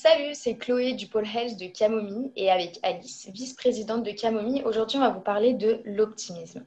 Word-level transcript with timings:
Salut, 0.00 0.34
c'est 0.34 0.54
Chloé 0.54 0.92
du 0.92 1.08
pôle 1.08 1.26
Health 1.26 1.58
de 1.58 1.66
Camomille 1.66 2.30
et 2.36 2.52
avec 2.52 2.78
Alice, 2.84 3.28
vice-présidente 3.34 4.04
de 4.04 4.12
Camomille. 4.12 4.62
Aujourd'hui, 4.64 4.96
on 4.96 5.00
va 5.00 5.08
vous 5.08 5.18
parler 5.18 5.54
de 5.54 5.80
l'optimisme. 5.84 6.64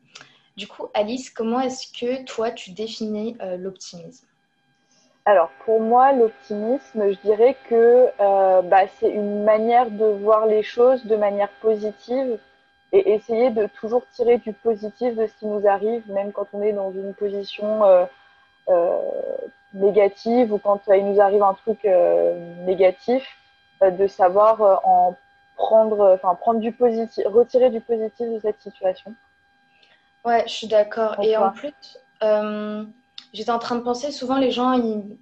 Du 0.58 0.68
coup, 0.68 0.88
Alice, 0.94 1.30
comment 1.30 1.62
est-ce 1.62 1.88
que 1.98 2.26
toi, 2.26 2.52
tu 2.52 2.72
définis 2.72 3.38
euh, 3.42 3.56
l'optimisme? 3.56 4.28
Alors, 5.24 5.50
pour 5.64 5.80
moi, 5.80 6.12
l'optimisme, 6.12 7.10
je 7.10 7.18
dirais 7.22 7.56
que 7.70 8.10
euh, 8.20 8.62
bah, 8.64 8.88
c'est 9.00 9.10
une 9.10 9.46
manière 9.46 9.90
de 9.90 10.08
voir 10.08 10.46
les 10.46 10.62
choses 10.62 11.06
de 11.06 11.16
manière 11.16 11.52
positive 11.62 12.38
et 12.92 13.14
essayer 13.14 13.50
de 13.50 13.66
toujours 13.80 14.06
tirer 14.14 14.40
du 14.40 14.52
positif 14.52 15.16
de 15.16 15.28
ce 15.28 15.34
qui 15.40 15.46
nous 15.46 15.66
arrive, 15.66 16.04
même 16.12 16.34
quand 16.34 16.48
on 16.52 16.62
est 16.62 16.74
dans 16.74 16.92
une 16.92 17.14
position 17.14 17.86
euh, 17.86 18.06
négative 19.74 20.54
ou 20.54 20.58
quand 20.58 20.82
il 20.88 21.06
nous 21.06 21.22
arrive 21.22 21.44
un 21.44 21.54
truc 21.54 21.84
négatif, 22.66 23.26
de 23.82 24.08
savoir 24.08 24.62
en 24.86 25.16
prendre, 25.56 26.14
enfin 26.14 26.36
prendre 26.36 26.60
du 26.60 26.72
positif, 26.72 27.24
retirer 27.28 27.70
du 27.70 27.82
positif 27.82 28.28
de 28.28 28.40
cette 28.40 28.62
situation. 28.62 29.14
Ouais, 30.26 30.44
je 30.46 30.52
suis 30.52 30.68
d'accord. 30.68 31.16
Et 31.24 31.36
en 31.36 31.52
plus, 31.52 31.74
euh, 32.24 32.86
j'étais 33.34 33.52
en 33.52 33.60
train 33.60 33.76
de 33.76 33.82
penser, 33.82 34.12
souvent 34.12 34.38
les 34.38 34.52
gens, 34.52 34.74
ils, 34.74 35.18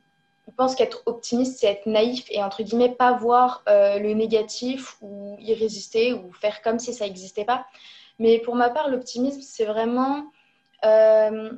pensent 0.58 0.76
qu'être 0.76 1.04
optimiste, 1.06 1.60
c'est 1.60 1.68
être 1.68 1.86
naïf 1.86 2.26
et 2.32 2.44
entre 2.44 2.64
guillemets 2.64 2.90
pas 2.90 3.14
voir 3.14 3.64
euh, 3.70 4.00
le 4.00 4.14
négatif 4.14 4.98
ou 5.00 5.38
y 5.40 5.54
résister 5.54 6.12
ou 6.12 6.34
faire 6.34 6.62
comme 6.62 6.80
si 6.80 6.94
ça 6.94 7.06
n'existait 7.06 7.46
pas. 7.46 7.66
Mais 8.18 8.40
pour 8.40 8.56
ma 8.56 8.70
part, 8.70 8.90
l'optimisme, 8.90 9.42
c'est 9.42 9.64
vraiment 9.64 10.26
euh, 10.84 11.52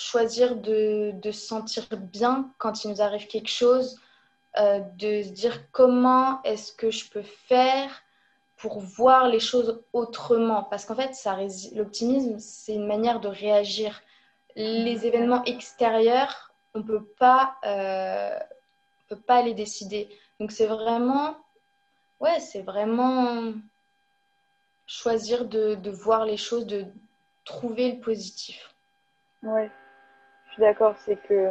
choisir 0.00 0.56
de, 0.56 1.12
de, 1.14 1.30
se 1.30 1.46
sentir 1.46 1.86
bien 1.96 2.52
quand 2.58 2.84
il 2.84 2.90
nous 2.90 3.02
arrive 3.02 3.26
quelque 3.26 3.50
chose, 3.50 4.00
de 4.56 5.22
se 5.22 5.30
dire 5.30 5.70
comment 5.70 6.42
est-ce 6.42 6.72
que 6.72 6.90
je 6.90 7.08
peux 7.08 7.22
faire 7.22 8.02
pour 8.60 8.80
voir 8.80 9.28
les 9.28 9.40
choses 9.40 9.82
autrement. 9.92 10.64
Parce 10.64 10.84
qu'en 10.84 10.94
fait, 10.94 11.12
l'optimisme, 11.74 12.38
c'est 12.38 12.74
une 12.74 12.86
manière 12.86 13.20
de 13.20 13.28
réagir. 13.28 14.02
Les 14.54 15.06
événements 15.06 15.42
extérieurs, 15.44 16.52
on 16.74 16.82
peut 16.82 17.04
pas, 17.18 17.56
euh, 17.64 18.38
peut 19.08 19.16
pas 19.20 19.40
les 19.42 19.54
décider. 19.54 20.08
Donc 20.38 20.52
c'est 20.52 20.66
vraiment, 20.66 21.36
ouais, 22.20 22.38
c'est 22.40 22.60
vraiment 22.62 23.54
choisir 24.86 25.46
de, 25.46 25.76
de, 25.76 25.90
voir 25.90 26.26
les 26.26 26.36
choses, 26.36 26.66
de 26.66 26.84
trouver 27.44 27.92
le 27.92 28.00
positif. 28.00 28.74
Ouais, 29.42 29.70
je 30.50 30.54
suis 30.54 30.62
d'accord. 30.62 30.94
C'est 30.98 31.16
que 31.16 31.50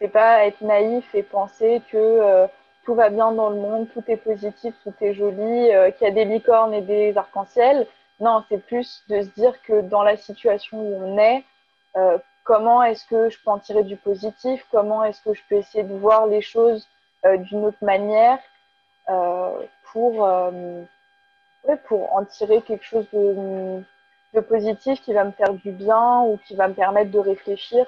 c'est 0.00 0.08
pas 0.08 0.46
être 0.46 0.60
naïf 0.62 1.14
et 1.14 1.22
penser 1.22 1.82
que 1.90 1.96
euh, 1.96 2.46
tout 2.84 2.94
va 2.94 3.10
bien 3.10 3.32
dans 3.32 3.50
le 3.50 3.56
monde, 3.56 3.88
tout 3.92 4.02
est 4.08 4.16
positif, 4.16 4.74
tout 4.82 4.94
est 5.00 5.14
joli, 5.14 5.70
euh, 5.72 5.90
qu'il 5.90 6.08
y 6.08 6.10
a 6.10 6.14
des 6.14 6.24
licornes 6.24 6.74
et 6.74 6.80
des 6.80 7.16
arcs-en-ciel. 7.16 7.86
Non, 8.18 8.42
c'est 8.48 8.64
plus 8.64 9.04
de 9.08 9.22
se 9.22 9.28
dire 9.28 9.60
que 9.62 9.82
dans 9.82 10.02
la 10.02 10.16
situation 10.16 10.78
où 10.80 10.96
on 11.02 11.18
est, 11.18 11.44
euh, 11.96 12.18
comment 12.44 12.82
est-ce 12.82 13.06
que 13.06 13.28
je 13.28 13.38
peux 13.44 13.50
en 13.50 13.58
tirer 13.58 13.84
du 13.84 13.96
positif, 13.96 14.66
comment 14.70 15.04
est-ce 15.04 15.22
que 15.22 15.34
je 15.34 15.42
peux 15.48 15.56
essayer 15.56 15.84
de 15.84 15.94
voir 15.94 16.26
les 16.26 16.42
choses 16.42 16.88
d'une 17.22 17.66
autre 17.66 17.82
manière 17.82 18.38
pour, 19.92 20.26
pour 21.84 22.16
en 22.16 22.24
tirer 22.24 22.62
quelque 22.62 22.84
chose 22.84 23.06
de, 23.12 24.40
positif 24.48 25.02
qui 25.02 25.12
va 25.12 25.24
me 25.24 25.32
faire 25.32 25.52
du 25.52 25.70
bien 25.70 26.22
ou 26.22 26.38
qui 26.46 26.56
va 26.56 26.68
me 26.68 26.72
permettre 26.72 27.10
de 27.10 27.18
réfléchir 27.18 27.86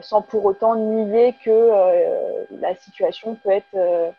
sans 0.00 0.22
pour 0.22 0.44
autant 0.44 0.76
nier 0.76 1.34
que 1.44 1.50
euh, 1.50 2.44
la 2.50 2.74
situation 2.76 3.36
peut 3.36 3.50
être, 3.50 3.74
euh, 3.74 4.10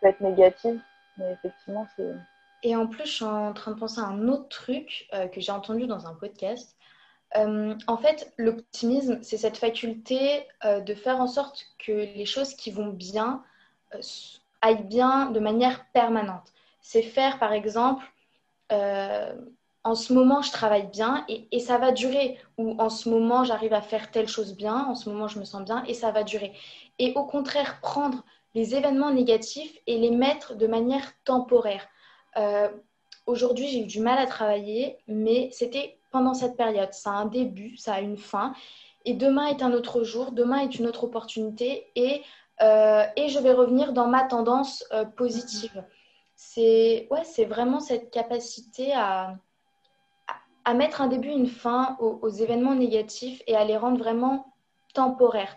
peut 0.00 0.08
être 0.08 0.20
négative. 0.20 0.80
Mais 1.18 1.32
effectivement, 1.32 1.86
c'est. 1.96 2.14
Et 2.62 2.74
en 2.74 2.86
plus, 2.86 3.04
je 3.04 3.12
suis 3.12 3.24
en 3.24 3.52
train 3.52 3.72
de 3.72 3.78
penser 3.78 4.00
à 4.00 4.04
un 4.04 4.28
autre 4.28 4.48
truc 4.48 5.06
que 5.32 5.40
j'ai 5.40 5.52
entendu 5.52 5.86
dans 5.86 6.06
un 6.06 6.14
podcast. 6.14 6.74
en 7.34 7.96
fait, 7.98 8.32
l'optimisme, 8.38 9.18
c'est 9.22 9.36
cette 9.36 9.58
faculté 9.58 10.46
de 10.64 10.94
faire 10.94 11.20
en 11.20 11.26
sorte 11.26 11.66
que 11.78 11.92
les 11.92 12.24
choses 12.24 12.54
qui 12.54 12.70
vont 12.70 12.88
bien 12.88 13.44
aillent 14.62 14.84
bien 14.84 15.30
de 15.30 15.40
manière 15.40 15.84
permanente. 15.92 16.54
C'est 16.80 17.02
faire, 17.02 17.38
par 17.38 17.52
exemple, 17.52 18.02
en 19.84 19.94
ce 19.94 20.14
moment, 20.14 20.40
je 20.40 20.50
travaille 20.50 20.86
bien 20.86 21.26
et, 21.28 21.60
ça 21.60 21.76
va 21.76 21.92
durer. 21.92 22.38
Ou 22.56 22.74
en 22.78 22.88
ce 22.88 23.08
moment, 23.10 23.44
j'arrive 23.44 23.74
à 23.74 23.82
faire 23.82 24.10
telle 24.10 24.28
chose 24.28 24.56
bien, 24.56 24.86
en 24.86 24.94
ce 24.94 25.10
moment, 25.10 25.28
je 25.28 25.38
me 25.38 25.44
sens 25.44 25.62
bien 25.62 25.84
et 25.84 25.92
ça 25.92 26.10
va 26.10 26.24
durer. 26.24 26.52
Et 26.98 27.12
au 27.14 27.24
contraire, 27.24 27.80
prendre 27.82 28.24
les 28.54 28.74
événements 28.74 29.12
négatifs 29.12 29.76
et 29.86 29.98
les 29.98 30.10
mettre 30.10 30.54
de 30.54 30.66
manière 30.66 31.12
temporaire. 31.24 31.86
Euh, 32.38 32.68
aujourd'hui, 33.26 33.68
j'ai 33.68 33.82
eu 33.82 33.86
du 33.86 34.00
mal 34.00 34.18
à 34.18 34.26
travailler, 34.26 34.96
mais 35.06 35.50
c'était 35.52 35.98
pendant 36.10 36.32
cette 36.32 36.56
période. 36.56 36.92
Ça 36.92 37.10
a 37.10 37.14
un 37.14 37.26
début, 37.26 37.76
ça 37.76 37.94
a 37.94 38.00
une 38.00 38.16
fin. 38.16 38.54
Et 39.04 39.12
demain 39.12 39.46
est 39.48 39.62
un 39.62 39.72
autre 39.72 40.02
jour, 40.02 40.32
demain 40.32 40.60
est 40.60 40.78
une 40.78 40.86
autre 40.86 41.04
opportunité 41.04 41.86
et, 41.94 42.22
euh, 42.62 43.04
et 43.16 43.28
je 43.28 43.38
vais 43.38 43.52
revenir 43.52 43.92
dans 43.92 44.06
ma 44.06 44.24
tendance 44.24 44.82
euh, 44.92 45.04
positive. 45.04 45.84
C'est 46.36 47.06
ouais, 47.10 47.44
vraiment 47.44 47.80
cette 47.80 48.10
capacité 48.10 48.94
à, 48.94 49.36
à 50.64 50.74
mettre 50.74 51.00
un 51.00 51.08
début, 51.08 51.28
une 51.28 51.46
fin 51.46 51.96
aux, 52.00 52.28
événements 52.28 52.74
négatifs 52.74 53.42
et 53.46 53.56
à 53.56 53.64
les 53.64 53.76
rendre 53.76 53.98
vraiment 53.98 54.54
temporaires. 54.94 55.56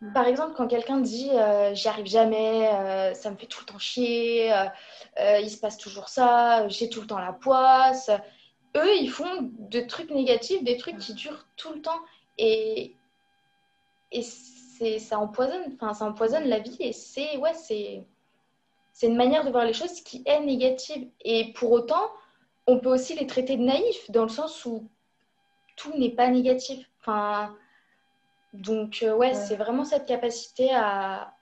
Mm. 0.00 0.12
Par 0.12 0.26
exemple, 0.26 0.54
quand 0.56 0.66
quelqu'un 0.66 0.98
dit 0.98 1.30
euh, 1.32 1.74
j'y 1.74 1.88
arrive 1.88 2.06
jamais, 2.06 2.68
euh, 2.72 3.14
ça 3.14 3.30
me 3.30 3.36
fait 3.36 3.46
tout 3.46 3.60
le 3.60 3.66
temps 3.66 3.78
chier, 3.78 4.52
euh, 4.52 5.40
il 5.40 5.50
se 5.50 5.58
passe 5.58 5.76
toujours 5.76 6.08
ça, 6.08 6.66
j'ai 6.68 6.88
tout 6.88 7.00
le 7.00 7.06
temps 7.06 7.18
la 7.18 7.32
poisse, 7.32 8.10
eux 8.76 8.96
ils 8.96 9.10
font 9.10 9.50
des 9.58 9.86
trucs 9.86 10.10
négatifs, 10.10 10.62
des 10.64 10.76
trucs 10.76 10.98
qui 10.98 11.14
durent 11.14 11.46
tout 11.56 11.72
le 11.72 11.82
temps 11.82 12.00
et, 12.38 12.94
et 14.12 14.22
ça 14.22 15.18
empoisonne, 15.18 15.74
enfin 15.74 15.92
ça 15.92 16.06
empoisonne 16.06 16.44
la 16.44 16.60
vie 16.60 16.76
et 16.80 16.92
c'est 16.92 17.36
ouais 17.36 17.54
c'est 17.54 18.04
c'est 18.92 19.06
une 19.06 19.16
manière 19.16 19.44
de 19.44 19.50
voir 19.50 19.64
les 19.64 19.72
choses 19.72 20.00
qui 20.00 20.22
est 20.26 20.40
négative 20.40 21.08
et 21.20 21.52
pour 21.52 21.70
autant 21.70 22.10
on 22.68 22.78
peut 22.78 22.90
aussi 22.90 23.14
les 23.14 23.26
traiter 23.26 23.56
de 23.56 23.62
naïfs, 23.62 24.10
dans 24.10 24.24
le 24.24 24.28
sens 24.28 24.66
où 24.66 24.86
tout 25.74 25.96
n'est 25.96 26.10
pas 26.10 26.28
négatif. 26.28 26.86
Enfin, 27.00 27.56
donc, 28.52 29.00
euh, 29.02 29.14
ouais, 29.14 29.32
c'est 29.32 29.56
vraiment 29.56 29.84
cette 29.84 30.04
capacité 30.04 30.70
à, 30.74 31.32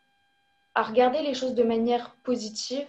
regarder 0.76 1.22
les 1.22 1.34
choses 1.34 1.54
de 1.54 1.64
manière 1.64 2.14
positive 2.22 2.87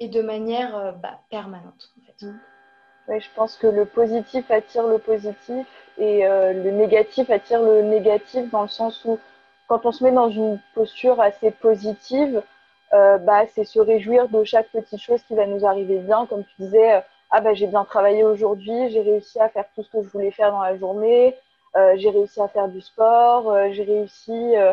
et 0.00 0.08
de 0.08 0.20
manière 0.22 0.76
euh, 0.76 0.92
bah, 0.92 1.20
permanente. 1.30 1.92
En 1.98 2.06
fait. 2.06 2.26
Mm. 2.26 3.20
je 3.20 3.26
pense 3.36 3.56
que 3.56 3.68
le 3.68 3.84
positif 3.84 4.50
attire 4.50 4.86
le 4.88 4.98
positif 4.98 5.66
et 5.98 6.26
euh, 6.26 6.52
le 6.52 6.70
négatif 6.70 7.30
attire 7.30 7.62
le 7.62 7.82
négatif 7.82 8.50
dans 8.50 8.62
le 8.62 8.68
sens 8.68 9.04
où 9.04 9.20
quand 9.68 9.84
on 9.86 9.92
se 9.92 10.02
met 10.02 10.12
dans 10.12 10.30
une 10.30 10.58
posture 10.74 11.20
assez 11.20 11.50
positive, 11.52 12.42
bah, 12.90 13.46
c'est 13.54 13.64
se 13.64 13.78
réjouir 13.78 14.28
de 14.30 14.42
chaque 14.42 14.68
petite 14.70 14.98
chose 14.98 15.22
qui 15.28 15.34
va 15.34 15.46
nous 15.46 15.66
arriver 15.66 15.98
bien. 15.98 16.24
Comme 16.24 16.42
tu 16.42 16.54
disais, 16.58 17.02
ah 17.30 17.40
bah 17.40 17.54
j'ai 17.54 17.66
bien 17.66 17.84
travaillé 17.84 18.24
aujourd'hui, 18.24 18.90
j'ai 18.90 19.02
réussi 19.02 19.38
à 19.40 19.48
faire 19.48 19.66
tout 19.74 19.82
ce 19.82 19.90
que 19.90 20.02
je 20.02 20.08
voulais 20.08 20.30
faire 20.30 20.50
dans 20.50 20.62
la 20.62 20.76
journée, 20.76 21.36
euh, 21.76 21.94
j'ai 21.96 22.10
réussi 22.10 22.40
à 22.40 22.48
faire 22.48 22.68
du 22.68 22.80
sport, 22.80 23.50
euh, 23.50 23.68
j'ai 23.72 23.84
réussi, 23.84 24.56
euh, 24.56 24.72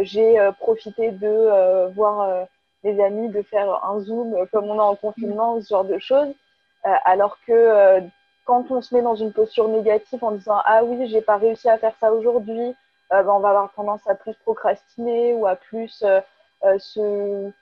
j'ai 0.00 0.38
profité 0.60 1.10
de 1.10 1.92
voir 1.94 2.46
les 2.84 3.00
amis, 3.02 3.28
de 3.28 3.42
faire 3.42 3.84
un 3.84 4.00
zoom 4.00 4.46
comme 4.52 4.70
on 4.70 4.78
a 4.78 4.82
en 4.82 4.94
confinement, 4.94 5.60
ce 5.60 5.68
genre 5.68 5.84
de 5.84 5.98
choses. 5.98 6.32
alors 7.04 7.36
que 7.46 8.00
quand 8.44 8.70
on 8.70 8.80
se 8.80 8.94
met 8.94 9.02
dans 9.02 9.16
une 9.16 9.32
posture 9.32 9.68
négative 9.68 10.22
en 10.24 10.32
disant 10.32 10.60
ah 10.64 10.84
oui 10.84 11.08
j'ai 11.08 11.20
pas 11.20 11.36
réussi 11.36 11.68
à 11.68 11.78
faire 11.78 11.94
ça 12.00 12.12
aujourd'hui, 12.12 12.74
bah, 13.10 13.24
on 13.26 13.40
va 13.40 13.50
avoir 13.50 13.72
tendance 13.72 14.06
à 14.06 14.14
plus 14.14 14.34
procrastiner 14.44 15.34
ou 15.34 15.46
à 15.46 15.56
plus 15.56 16.04
se 16.78 17.52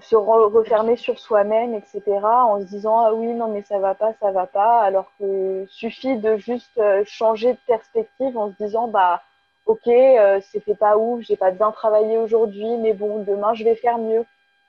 se 0.00 0.14
refermer 0.14 0.96
sur 0.96 1.18
soi-même, 1.18 1.74
etc., 1.74 2.02
en 2.22 2.60
se 2.60 2.66
disant 2.66 2.98
ah 3.00 3.14
oui 3.14 3.32
non 3.32 3.48
mais 3.48 3.62
ça 3.62 3.78
va 3.78 3.94
pas, 3.94 4.12
ça 4.20 4.30
va 4.30 4.46
pas, 4.46 4.80
alors 4.80 5.10
que 5.18 5.66
suffit 5.70 6.16
de 6.16 6.36
juste 6.36 6.78
euh, 6.78 7.02
changer 7.06 7.54
de 7.54 7.58
perspective 7.66 8.36
en 8.36 8.50
se 8.50 8.62
disant 8.62 8.88
bah 8.88 9.22
ok 9.64 9.86
euh, 9.88 10.40
c'était 10.52 10.74
pas 10.74 10.98
ouf, 10.98 11.22
j'ai 11.22 11.36
pas 11.36 11.50
bien 11.50 11.72
travaillé 11.72 12.18
aujourd'hui, 12.18 12.76
mais 12.76 12.92
bon 12.92 13.22
demain 13.24 13.54
je 13.54 13.64
vais 13.64 13.74
faire 13.74 13.98
mieux. 13.98 14.24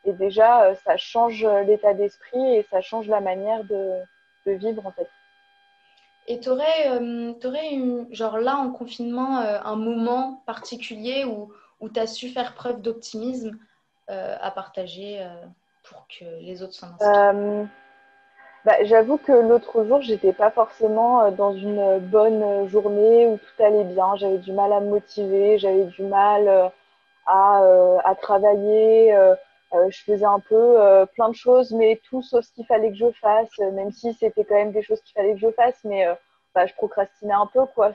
Et 0.05 0.13
déjà 0.13 0.63
euh, 0.63 0.75
ça 0.85 0.95
change 0.95 1.45
l'état 1.65 1.93
d'esprit 1.93 2.55
et 2.55 2.65
ça 2.71 2.81
change 2.81 3.07
la 3.09 3.19
manière 3.19 3.63
de, 3.65 3.99
de 4.45 4.51
vivre 4.53 4.85
en 4.85 4.91
fait. 4.91 5.09
Et 6.29 6.39
tu 6.39 6.49
aurais, 6.49 6.89
aurais 6.89 7.79
genre 8.11 8.37
là 8.37 8.57
en 8.57 8.69
confinement 8.71 9.37
un 9.39 9.75
moment 9.77 10.41
particulier 10.45 11.23
où, 11.23 11.53
où 11.79 11.89
tu 11.89 11.99
as 11.99 12.07
su 12.07 12.29
faire 12.29 12.53
preuve 12.53 12.81
d'optimisme 12.81 13.51
euh, 13.51 13.55
à 14.09 14.51
partager 14.51 15.19
euh, 15.21 15.27
pour 15.83 16.05
que 16.07 16.25
les 16.41 16.63
autres 16.63 16.73
s'en 16.73 16.87
inspirent 16.87 17.09
euh, 17.09 17.63
bah, 18.65 18.83
J'avoue 18.83 19.17
que 19.17 19.31
l'autre 19.31 19.83
jour, 19.85 20.01
j'étais 20.01 20.33
pas 20.33 20.51
forcément 20.51 21.31
dans 21.31 21.53
une 21.53 21.99
bonne 21.99 22.67
journée 22.67 23.27
où 23.27 23.37
tout 23.37 23.63
allait 23.63 23.83
bien. 23.83 24.15
J'avais 24.15 24.39
du 24.39 24.51
mal 24.51 24.73
à 24.73 24.79
me 24.79 24.89
motiver, 24.89 25.57
j'avais 25.57 25.85
du 25.85 26.03
mal 26.03 26.71
à, 27.25 27.61
à 28.03 28.15
travailler. 28.15 29.15
je 29.71 30.03
faisais 30.03 30.25
un 30.25 30.39
peu 30.39 31.05
plein 31.13 31.29
de 31.29 31.35
choses, 31.35 31.71
mais 31.71 32.01
tout 32.09 32.21
sauf 32.21 32.43
ce 32.43 32.51
qu'il 32.53 32.65
fallait 32.65 32.89
que 32.91 32.97
je 32.97 33.11
fasse, 33.21 33.57
même 33.59 33.91
si 33.91 34.13
c'était 34.13 34.43
quand 34.43 34.55
même 34.55 34.73
des 34.73 34.81
choses 34.83 35.01
qu'il 35.01 35.13
fallait 35.13 35.33
que 35.33 35.39
je 35.39 35.51
fasse, 35.51 35.79
mais 35.85 36.05
bah, 36.53 36.65
je 36.65 36.73
procrastinais 36.73 37.33
un 37.33 37.47
peu. 37.47 37.65
quoi. 37.67 37.91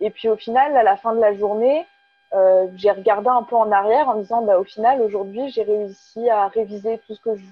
Et 0.00 0.10
puis 0.10 0.28
au 0.28 0.36
final, 0.36 0.76
à 0.76 0.82
la 0.82 0.96
fin 0.96 1.14
de 1.14 1.20
la 1.20 1.32
journée, 1.34 1.86
euh, 2.34 2.66
j'ai 2.76 2.90
regardé 2.90 3.28
un 3.28 3.42
peu 3.42 3.56
en 3.56 3.70
arrière 3.70 4.08
en 4.08 4.14
me 4.14 4.22
disant, 4.22 4.42
bah, 4.42 4.58
au 4.58 4.64
final, 4.64 5.02
aujourd'hui, 5.02 5.50
j'ai 5.50 5.64
réussi 5.64 6.30
à 6.30 6.48
réviser 6.48 6.98
tout 7.06 7.14
ce 7.14 7.20
que 7.20 7.36
je 7.36 7.42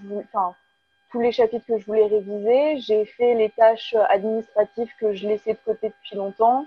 tous 1.10 1.20
les 1.20 1.32
chapitres 1.32 1.66
que 1.66 1.78
je 1.78 1.86
voulais 1.86 2.06
réviser. 2.06 2.78
J'ai 2.78 3.04
fait 3.04 3.34
les 3.34 3.50
tâches 3.50 3.94
administratives 4.08 4.90
que 4.98 5.12
je 5.12 5.26
laissais 5.28 5.54
de 5.54 5.58
côté 5.64 5.88
depuis 5.88 6.16
longtemps. 6.16 6.66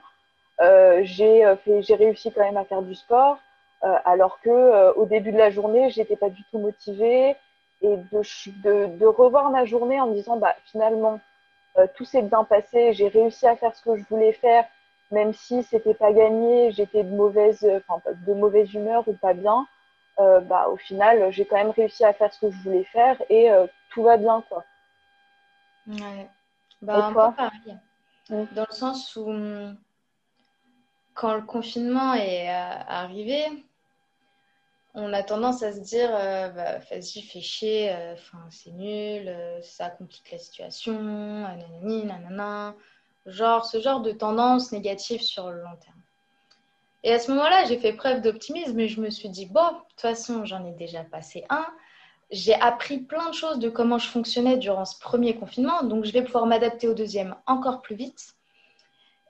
Euh, 0.61 0.99
j'ai 1.03 1.45
euh, 1.45 1.55
j'ai 1.79 1.95
réussi 1.95 2.31
quand 2.31 2.41
même 2.41 2.57
à 2.57 2.65
faire 2.65 2.81
du 2.81 2.93
sport, 2.93 3.39
alors 3.81 4.39
que 4.41 4.93
au 4.95 5.05
début 5.05 5.31
de 5.31 5.37
la 5.37 5.49
journée, 5.49 5.89
j'étais 5.89 6.15
pas 6.15 6.29
du 6.29 6.43
tout 6.51 6.59
motivée. 6.59 7.35
Et 7.81 7.97
de, 7.97 8.21
de, 8.63 8.97
de, 8.97 9.05
revoir 9.05 9.49
ma 9.49 9.65
journée 9.65 9.99
en 9.99 10.07
me 10.07 10.13
disant, 10.13 10.37
bah, 10.37 10.55
finalement, 10.71 11.19
tout 11.95 12.05
s'est 12.05 12.21
bien 12.21 12.43
passé, 12.45 12.93
j'ai 12.93 13.09
réussi 13.09 13.45
à 13.47 13.55
faire 13.55 13.75
ce 13.75 13.83
que 13.83 13.97
je 13.97 14.03
voulais 14.09 14.33
faire 14.33 14.65
même 15.13 15.33
si 15.33 15.63
c'était 15.63 15.93
pas 15.93 16.11
gagné, 16.11 16.71
j'étais 16.71 17.03
de 17.03 17.15
mauvaise, 17.15 17.65
enfin, 17.87 18.01
de 18.27 18.33
mauvaise 18.33 18.73
humeur 18.73 19.07
ou 19.07 19.13
pas 19.13 19.33
bien, 19.33 19.65
euh, 20.19 20.41
bah, 20.41 20.67
au 20.69 20.77
final, 20.77 21.31
j'ai 21.31 21.45
quand 21.45 21.55
même 21.55 21.71
réussi 21.71 22.03
à 22.03 22.13
faire 22.13 22.33
ce 22.33 22.39
que 22.39 22.51
je 22.51 22.57
voulais 22.63 22.83
faire 22.85 23.21
et 23.29 23.51
euh, 23.51 23.67
tout 23.91 24.03
va 24.03 24.17
bien, 24.17 24.43
quoi. 24.49 24.63
Ouais. 25.87 26.29
Bah, 26.81 27.07
un 27.07 27.13
peu 27.13 27.35
pareil. 27.35 27.77
Dans 28.29 28.65
le 28.69 28.75
sens 28.75 29.15
où, 29.15 29.31
quand 31.13 31.35
le 31.35 31.41
confinement 31.41 32.13
est 32.15 32.49
euh, 32.49 32.83
arrivé, 32.87 33.45
on 34.95 35.13
a 35.13 35.23
tendance 35.23 35.63
à 35.63 35.73
se 35.73 35.79
dire 35.79 36.11
bah, 36.11 36.79
vas-y, 36.79 37.21
fais 37.21 37.41
chier, 37.41 37.95
c'est 38.51 38.71
nul, 38.71 39.35
ça 39.63 39.89
complique 39.89 40.29
la 40.31 40.37
situation, 40.37 40.99
nanani, 41.01 42.05
nanana. 42.05 42.75
Genre, 43.25 43.65
ce 43.65 43.79
genre 43.79 44.01
de 44.01 44.11
tendance 44.11 44.71
négative 44.71 45.21
sur 45.21 45.49
le 45.49 45.61
long 45.61 45.75
terme. 45.79 46.01
Et 47.03 47.13
à 47.13 47.19
ce 47.19 47.31
moment-là, 47.31 47.65
j'ai 47.65 47.77
fait 47.77 47.93
preuve 47.93 48.21
d'optimisme 48.21 48.79
et 48.79 48.87
je 48.87 49.01
me 49.01 49.09
suis 49.09 49.29
dit, 49.29 49.45
bon, 49.45 49.65
de 49.65 49.77
toute 49.89 50.01
façon, 50.01 50.45
j'en 50.45 50.65
ai 50.65 50.71
déjà 50.71 51.03
passé 51.03 51.43
un. 51.49 51.65
J'ai 52.31 52.55
appris 52.55 52.99
plein 52.99 53.29
de 53.29 53.35
choses 53.35 53.59
de 53.59 53.69
comment 53.69 53.97
je 53.97 54.07
fonctionnais 54.07 54.57
durant 54.57 54.85
ce 54.85 54.97
premier 54.99 55.35
confinement, 55.35 55.83
donc 55.83 56.05
je 56.05 56.11
vais 56.11 56.23
pouvoir 56.23 56.45
m'adapter 56.45 56.87
au 56.87 56.93
deuxième 56.93 57.35
encore 57.45 57.81
plus 57.81 57.95
vite. 57.95 58.33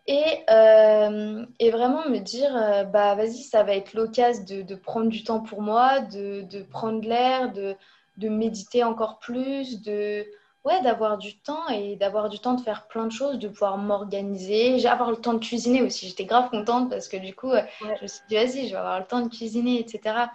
Et, 0.06 0.44
euh, 0.50 1.46
et 1.60 1.72
vraiment 1.72 2.08
me 2.08 2.20
dire, 2.20 2.56
euh, 2.56 2.84
bah 2.84 3.16
vas-y, 3.16 3.44
ça 3.44 3.64
va 3.64 3.76
être 3.76 3.94
l'occasion 3.94 4.44
de, 4.44 4.62
de, 4.62 4.76
prendre 4.76 5.10
du 5.10 5.24
temps 5.24 5.40
pour 5.40 5.62
moi, 5.62 6.00
de, 6.02 6.42
de 6.42 6.62
prendre 6.62 7.08
l'air, 7.08 7.52
de, 7.54 7.76
de 8.18 8.30
méditer 8.30 8.84
encore 8.84 9.20
plus, 9.20 9.82
de, 9.82 10.26
ouais, 10.66 10.82
d'avoir 10.82 11.18
du 11.18 11.38
temps 11.38 11.68
et 11.70 11.96
d'avoir 11.96 12.30
du 12.30 12.40
temps 12.40 12.54
de 12.54 12.62
faire 12.62 12.88
plein 12.88 13.06
de 13.06 13.12
choses, 13.12 13.40
de 13.40 13.48
pouvoir 13.48 13.78
m'organiser. 13.78 14.86
Avoir 14.88 15.12
le 15.12 15.18
temps 15.18 15.34
de 15.34 15.40
cuisiner 15.40 15.82
aussi. 15.82 16.08
J'étais 16.08 16.26
grave 16.26 16.50
contente 16.50 16.90
parce 16.90 17.08
que 17.08 17.18
du 17.18 17.34
coup, 17.36 17.52
je 17.82 18.02
me 18.02 18.08
suis 18.08 18.22
dit, 18.30 18.36
vas-y, 18.36 18.68
je 18.68 18.72
vais 18.72 18.80
avoir 18.80 19.00
le 19.00 19.06
temps 19.06 19.22
de 19.22 19.30
cuisiner, 19.30 19.80
etc. 19.80 20.28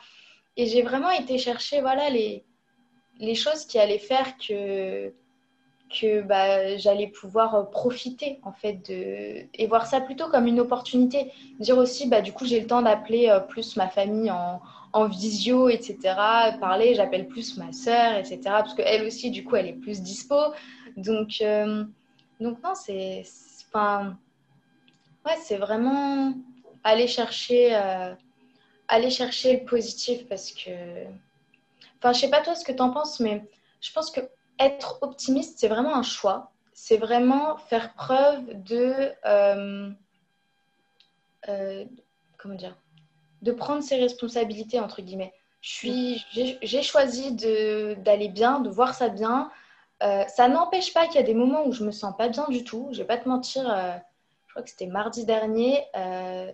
Et 0.57 0.67
j'ai 0.67 0.83
vraiment 0.83 1.11
été 1.11 1.39
chercher 1.39 1.81
voilà, 1.81 2.11
les, 2.11 2.45
les 3.19 3.35
choses 3.35 3.65
qui 3.65 3.79
allaient 3.79 3.99
faire 3.99 4.37
que, 4.37 5.13
que 5.89 6.21
bah, 6.23 6.77
j'allais 6.77 7.07
pouvoir 7.07 7.71
profiter 7.71 8.41
en 8.43 8.53
fait 8.53 8.75
de 8.89 9.47
et 9.55 9.67
voir 9.67 9.87
ça 9.87 10.01
plutôt 10.01 10.29
comme 10.29 10.47
une 10.47 10.61
opportunité 10.61 11.33
dire 11.61 11.79
aussi 11.79 12.09
bah 12.09 12.21
du 12.21 12.33
coup 12.33 12.45
j'ai 12.45 12.61
le 12.61 12.67
temps 12.67 12.83
d'appeler 12.83 13.29
euh, 13.29 13.41
plus 13.41 13.77
ma 13.77 13.89
famille 13.89 14.31
en, 14.31 14.61
en 14.99 15.07
visio, 15.07 15.69
etc. 15.69 15.97
Parler, 16.61 16.95
j'appelle 16.95 17.29
plus 17.29 17.57
ma 17.57 17.73
sœur, 17.73 18.17
etc. 18.17 18.41
Parce 18.45 18.75
qu'elle 18.75 19.05
aussi, 19.07 19.31
du 19.31 19.45
coup, 19.45 19.57
elle 19.57 19.67
est 19.67 19.73
plus 19.73 20.03
dispo. 20.03 20.37
Donc, 20.97 21.41
euh, 21.41 21.85
donc 22.41 22.63
non, 22.63 22.75
c'est. 22.75 23.25
Enfin, 23.69 24.17
ouais, 25.25 25.37
c'est 25.43 25.57
vraiment 25.57 26.35
aller 26.83 27.07
chercher, 27.07 27.75
euh, 27.77 28.15
aller 28.89 29.11
chercher 29.11 29.61
le 29.61 29.65
positif 29.65 30.27
parce 30.29 30.53
que. 30.53 31.05
Enfin, 31.99 32.13
je 32.13 32.21
sais 32.21 32.31
pas 32.31 32.41
toi 32.41 32.55
ce 32.55 32.65
que 32.65 32.73
tu 32.73 32.83
en 32.83 32.91
penses, 32.91 33.21
mais 33.21 33.45
je 33.81 33.93
pense 33.93 34.11
que 34.11 34.21
être 34.59 34.99
optimiste, 35.03 35.59
c'est 35.59 35.69
vraiment 35.69 35.95
un 35.95 36.03
choix. 36.03 36.53
C'est 36.73 36.97
vraiment 36.97 37.57
faire 37.57 37.95
preuve 37.95 38.63
de. 38.65 39.13
Euh, 39.25 39.91
comment 42.37 42.55
dire 42.55 42.77
de 43.43 43.53
prendre 43.53 43.83
ses 43.83 43.97
responsabilités, 43.97 44.81
entre 44.81 45.03
guillemets. 45.03 45.33
J'ai 45.61 46.83
choisi 46.83 47.33
d'aller 47.33 48.29
bien, 48.29 48.61
de 48.61 48.71
voir 48.71 48.95
ça 48.95 49.09
bien. 49.09 49.51
Euh, 50.03 50.25
ça 50.29 50.49
n'empêche 50.49 50.95
pas 50.95 51.07
qu'il 51.07 51.17
y 51.17 51.19
a 51.19 51.27
des 51.27 51.35
moments 51.35 51.67
où 51.67 51.73
je 51.73 51.85
me 51.85 51.91
sens 51.91 52.17
pas 52.17 52.29
bien 52.29 52.47
du 52.49 52.65
tout. 52.65 52.89
Je 52.93 52.99
vais 52.99 53.07
pas 53.07 53.19
te 53.19 53.29
mentir, 53.29 53.69
euh, 53.69 53.95
je 54.47 54.53
crois 54.53 54.63
que 54.63 54.71
c'était 54.71 54.87
mardi 54.87 55.25
dernier. 55.25 55.85
Euh, 55.97 56.53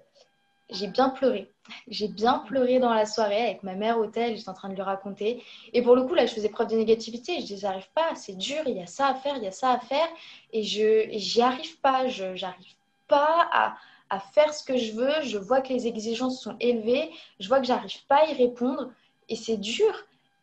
j'ai 0.71 0.87
bien 0.87 1.11
pleuré. 1.11 1.51
J'ai 1.89 2.09
bien 2.09 2.41
pleuré 2.41 2.79
dans 2.79 2.93
la 2.93 3.07
soirée 3.07 3.43
avec 3.43 3.63
ma 3.63 3.75
mère 3.75 3.99
au 3.99 4.07
tel, 4.07 4.37
j'étais 4.37 4.51
en 4.51 4.55
train 4.55 4.69
de 4.69 4.75
lui 4.75 4.83
raconter. 4.83 5.43
Et 5.73 5.81
pour 5.81 5.97
le 5.97 6.03
coup, 6.03 6.13
là, 6.13 6.27
je 6.27 6.35
faisais 6.35 6.51
preuve 6.51 6.69
de 6.69 6.77
négativité. 6.77 7.37
Je 7.37 7.47
disais, 7.47 7.57
j'arrive 7.57 7.89
pas, 7.95 8.15
c'est 8.15 8.37
dur, 8.37 8.63
il 8.67 8.77
y 8.77 8.83
a 8.83 8.87
ça 8.87 9.09
à 9.09 9.15
faire, 9.15 9.37
il 9.39 9.45
y 9.45 9.47
a 9.47 9.51
ça 9.51 9.73
à 9.73 9.79
faire. 9.79 10.07
Et 10.53 10.63
je 10.63 11.07
j'y 11.13 11.41
arrive 11.41 11.79
pas, 11.81 12.07
je 12.09 12.25
n'arrive 12.25 12.75
pas 13.09 13.49
à, 13.51 13.77
à 14.15 14.21
faire 14.21 14.55
ce 14.55 14.63
que 14.65 14.77
je 14.77 14.93
veux, 14.93 15.23
je 15.23 15.39
vois 15.39 15.61
que 15.61 15.73
les 15.73 15.87
exigences 15.87 16.41
sont 16.41 16.57
élevées, 16.61 17.11
je 17.41 17.49
vois 17.49 17.61
que 17.61 17.67
j'arrive 17.67 18.05
pas 18.07 18.23
à 18.23 18.31
y 18.31 18.35
répondre 18.35 18.91
et 19.29 19.37
c'est 19.37 19.57
dur. 19.57 19.93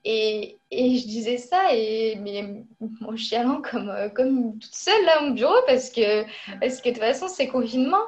Et, 0.04 0.58
et, 0.72 0.98
je 0.98 1.06
disais 1.06 1.38
ça, 1.38 1.76
et 1.76 2.16
mais 2.16 2.64
mon 3.02 3.16
chialant 3.16 3.62
comme, 3.62 3.90
euh, 3.90 4.10
comme 4.10 4.58
toute 4.58 4.74
seule 4.74 5.06
là 5.06 5.24
au 5.24 5.34
bureau 5.34 5.54
parce 5.68 5.92
que, 5.92 6.24
parce 6.60 6.82
que 6.82 6.90
de 6.90 6.96
toute 6.96 7.04
façon 7.04 7.28
c'est 7.28 7.48
confinement. 7.48 8.06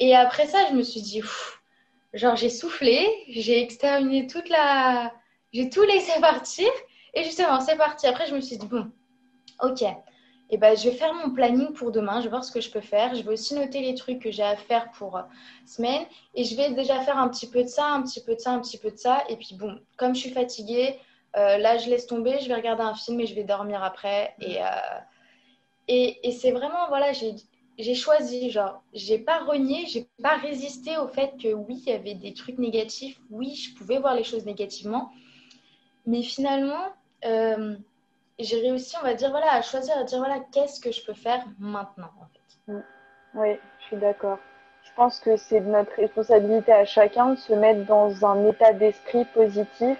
Et 0.00 0.14
après 0.16 0.46
ça, 0.46 0.58
je 0.70 0.74
me 0.74 0.82
suis 0.82 1.02
dit, 1.02 1.20
genre 2.14 2.36
j'ai 2.36 2.48
soufflé, 2.48 3.06
j'ai 3.28 3.60
exterminé 3.60 4.26
toute 4.26 4.48
la. 4.48 5.12
J'ai 5.52 5.68
tout 5.68 5.82
laissé 5.82 6.12
partir 6.20 6.68
et 7.14 7.24
justement 7.24 7.60
c'est 7.60 7.76
parti. 7.76 8.06
Après, 8.06 8.26
je 8.26 8.34
me 8.34 8.40
suis 8.40 8.56
dit, 8.56 8.66
bon, 8.66 8.90
ok, 9.62 9.84
et 10.50 10.56
ben, 10.56 10.76
je 10.76 10.88
vais 10.88 10.94
faire 10.94 11.12
mon 11.12 11.30
planning 11.30 11.72
pour 11.74 11.92
demain, 11.92 12.20
je 12.20 12.24
vais 12.24 12.30
voir 12.30 12.44
ce 12.44 12.50
que 12.50 12.60
je 12.60 12.70
peux 12.70 12.80
faire. 12.80 13.14
Je 13.14 13.22
vais 13.22 13.32
aussi 13.32 13.54
noter 13.54 13.80
les 13.80 13.94
trucs 13.94 14.20
que 14.20 14.30
j'ai 14.30 14.42
à 14.42 14.56
faire 14.56 14.90
pour 14.92 15.16
euh, 15.16 15.22
semaine. 15.66 16.06
Et 16.34 16.44
je 16.44 16.56
vais 16.56 16.72
déjà 16.72 17.00
faire 17.02 17.18
un 17.18 17.28
petit 17.28 17.48
peu 17.48 17.62
de 17.62 17.68
ça, 17.68 17.86
un 17.86 18.02
petit 18.02 18.22
peu 18.22 18.34
de 18.34 18.40
ça, 18.40 18.52
un 18.52 18.60
petit 18.60 18.78
peu 18.78 18.90
de 18.90 18.96
ça. 18.96 19.24
Et 19.28 19.36
puis 19.36 19.54
bon, 19.54 19.78
comme 19.98 20.14
je 20.14 20.20
suis 20.20 20.30
fatiguée, 20.30 20.98
euh, 21.36 21.58
là, 21.58 21.76
je 21.76 21.90
laisse 21.90 22.06
tomber, 22.06 22.38
je 22.40 22.48
vais 22.48 22.54
regarder 22.54 22.82
un 22.82 22.94
film 22.94 23.20
et 23.20 23.26
je 23.26 23.34
vais 23.34 23.44
dormir 23.44 23.82
après. 23.82 24.34
Et, 24.40 24.62
euh, 24.62 24.66
et, 25.86 26.26
et 26.26 26.32
c'est 26.32 26.52
vraiment, 26.52 26.88
voilà, 26.88 27.12
j'ai 27.12 27.94
choisi, 27.94 28.50
genre, 28.50 28.82
j'ai 28.94 29.18
pas 29.18 29.44
renié, 29.44 29.84
j'ai 29.86 30.08
pas 30.22 30.36
résisté 30.36 30.96
au 30.96 31.08
fait 31.08 31.32
que 31.42 31.52
oui, 31.52 31.82
il 31.86 31.92
y 31.92 31.94
avait 31.94 32.14
des 32.14 32.32
trucs 32.32 32.58
négatifs, 32.58 33.20
oui, 33.30 33.54
je 33.54 33.74
pouvais 33.74 33.98
voir 33.98 34.14
les 34.14 34.24
choses 34.24 34.46
négativement. 34.46 35.10
Mais 36.06 36.22
finalement, 36.22 36.86
j'ai 38.38 38.60
réussi, 38.60 38.96
on 39.00 39.04
va 39.04 39.14
dire, 39.14 39.30
voilà, 39.30 39.52
à 39.52 39.62
choisir, 39.62 39.96
à 39.96 40.04
dire, 40.04 40.18
voilà, 40.18 40.40
qu'est-ce 40.52 40.80
que 40.80 40.92
je 40.92 41.04
peux 41.04 41.14
faire 41.14 41.44
maintenant, 41.58 42.10
en 42.20 42.26
fait. 42.26 42.72
Mm. 42.72 42.82
Oui, 43.34 43.56
je 43.80 43.84
suis 43.86 43.96
d'accord. 43.96 44.38
Je 44.84 44.90
pense 44.94 45.20
que 45.20 45.36
c'est 45.36 45.60
de 45.60 45.66
notre 45.66 45.92
responsabilité 45.96 46.72
à 46.72 46.84
chacun 46.84 47.30
de 47.30 47.36
se 47.36 47.52
mettre 47.52 47.84
dans 47.86 48.24
un 48.24 48.46
état 48.46 48.72
d'esprit 48.72 49.24
positif 49.26 49.98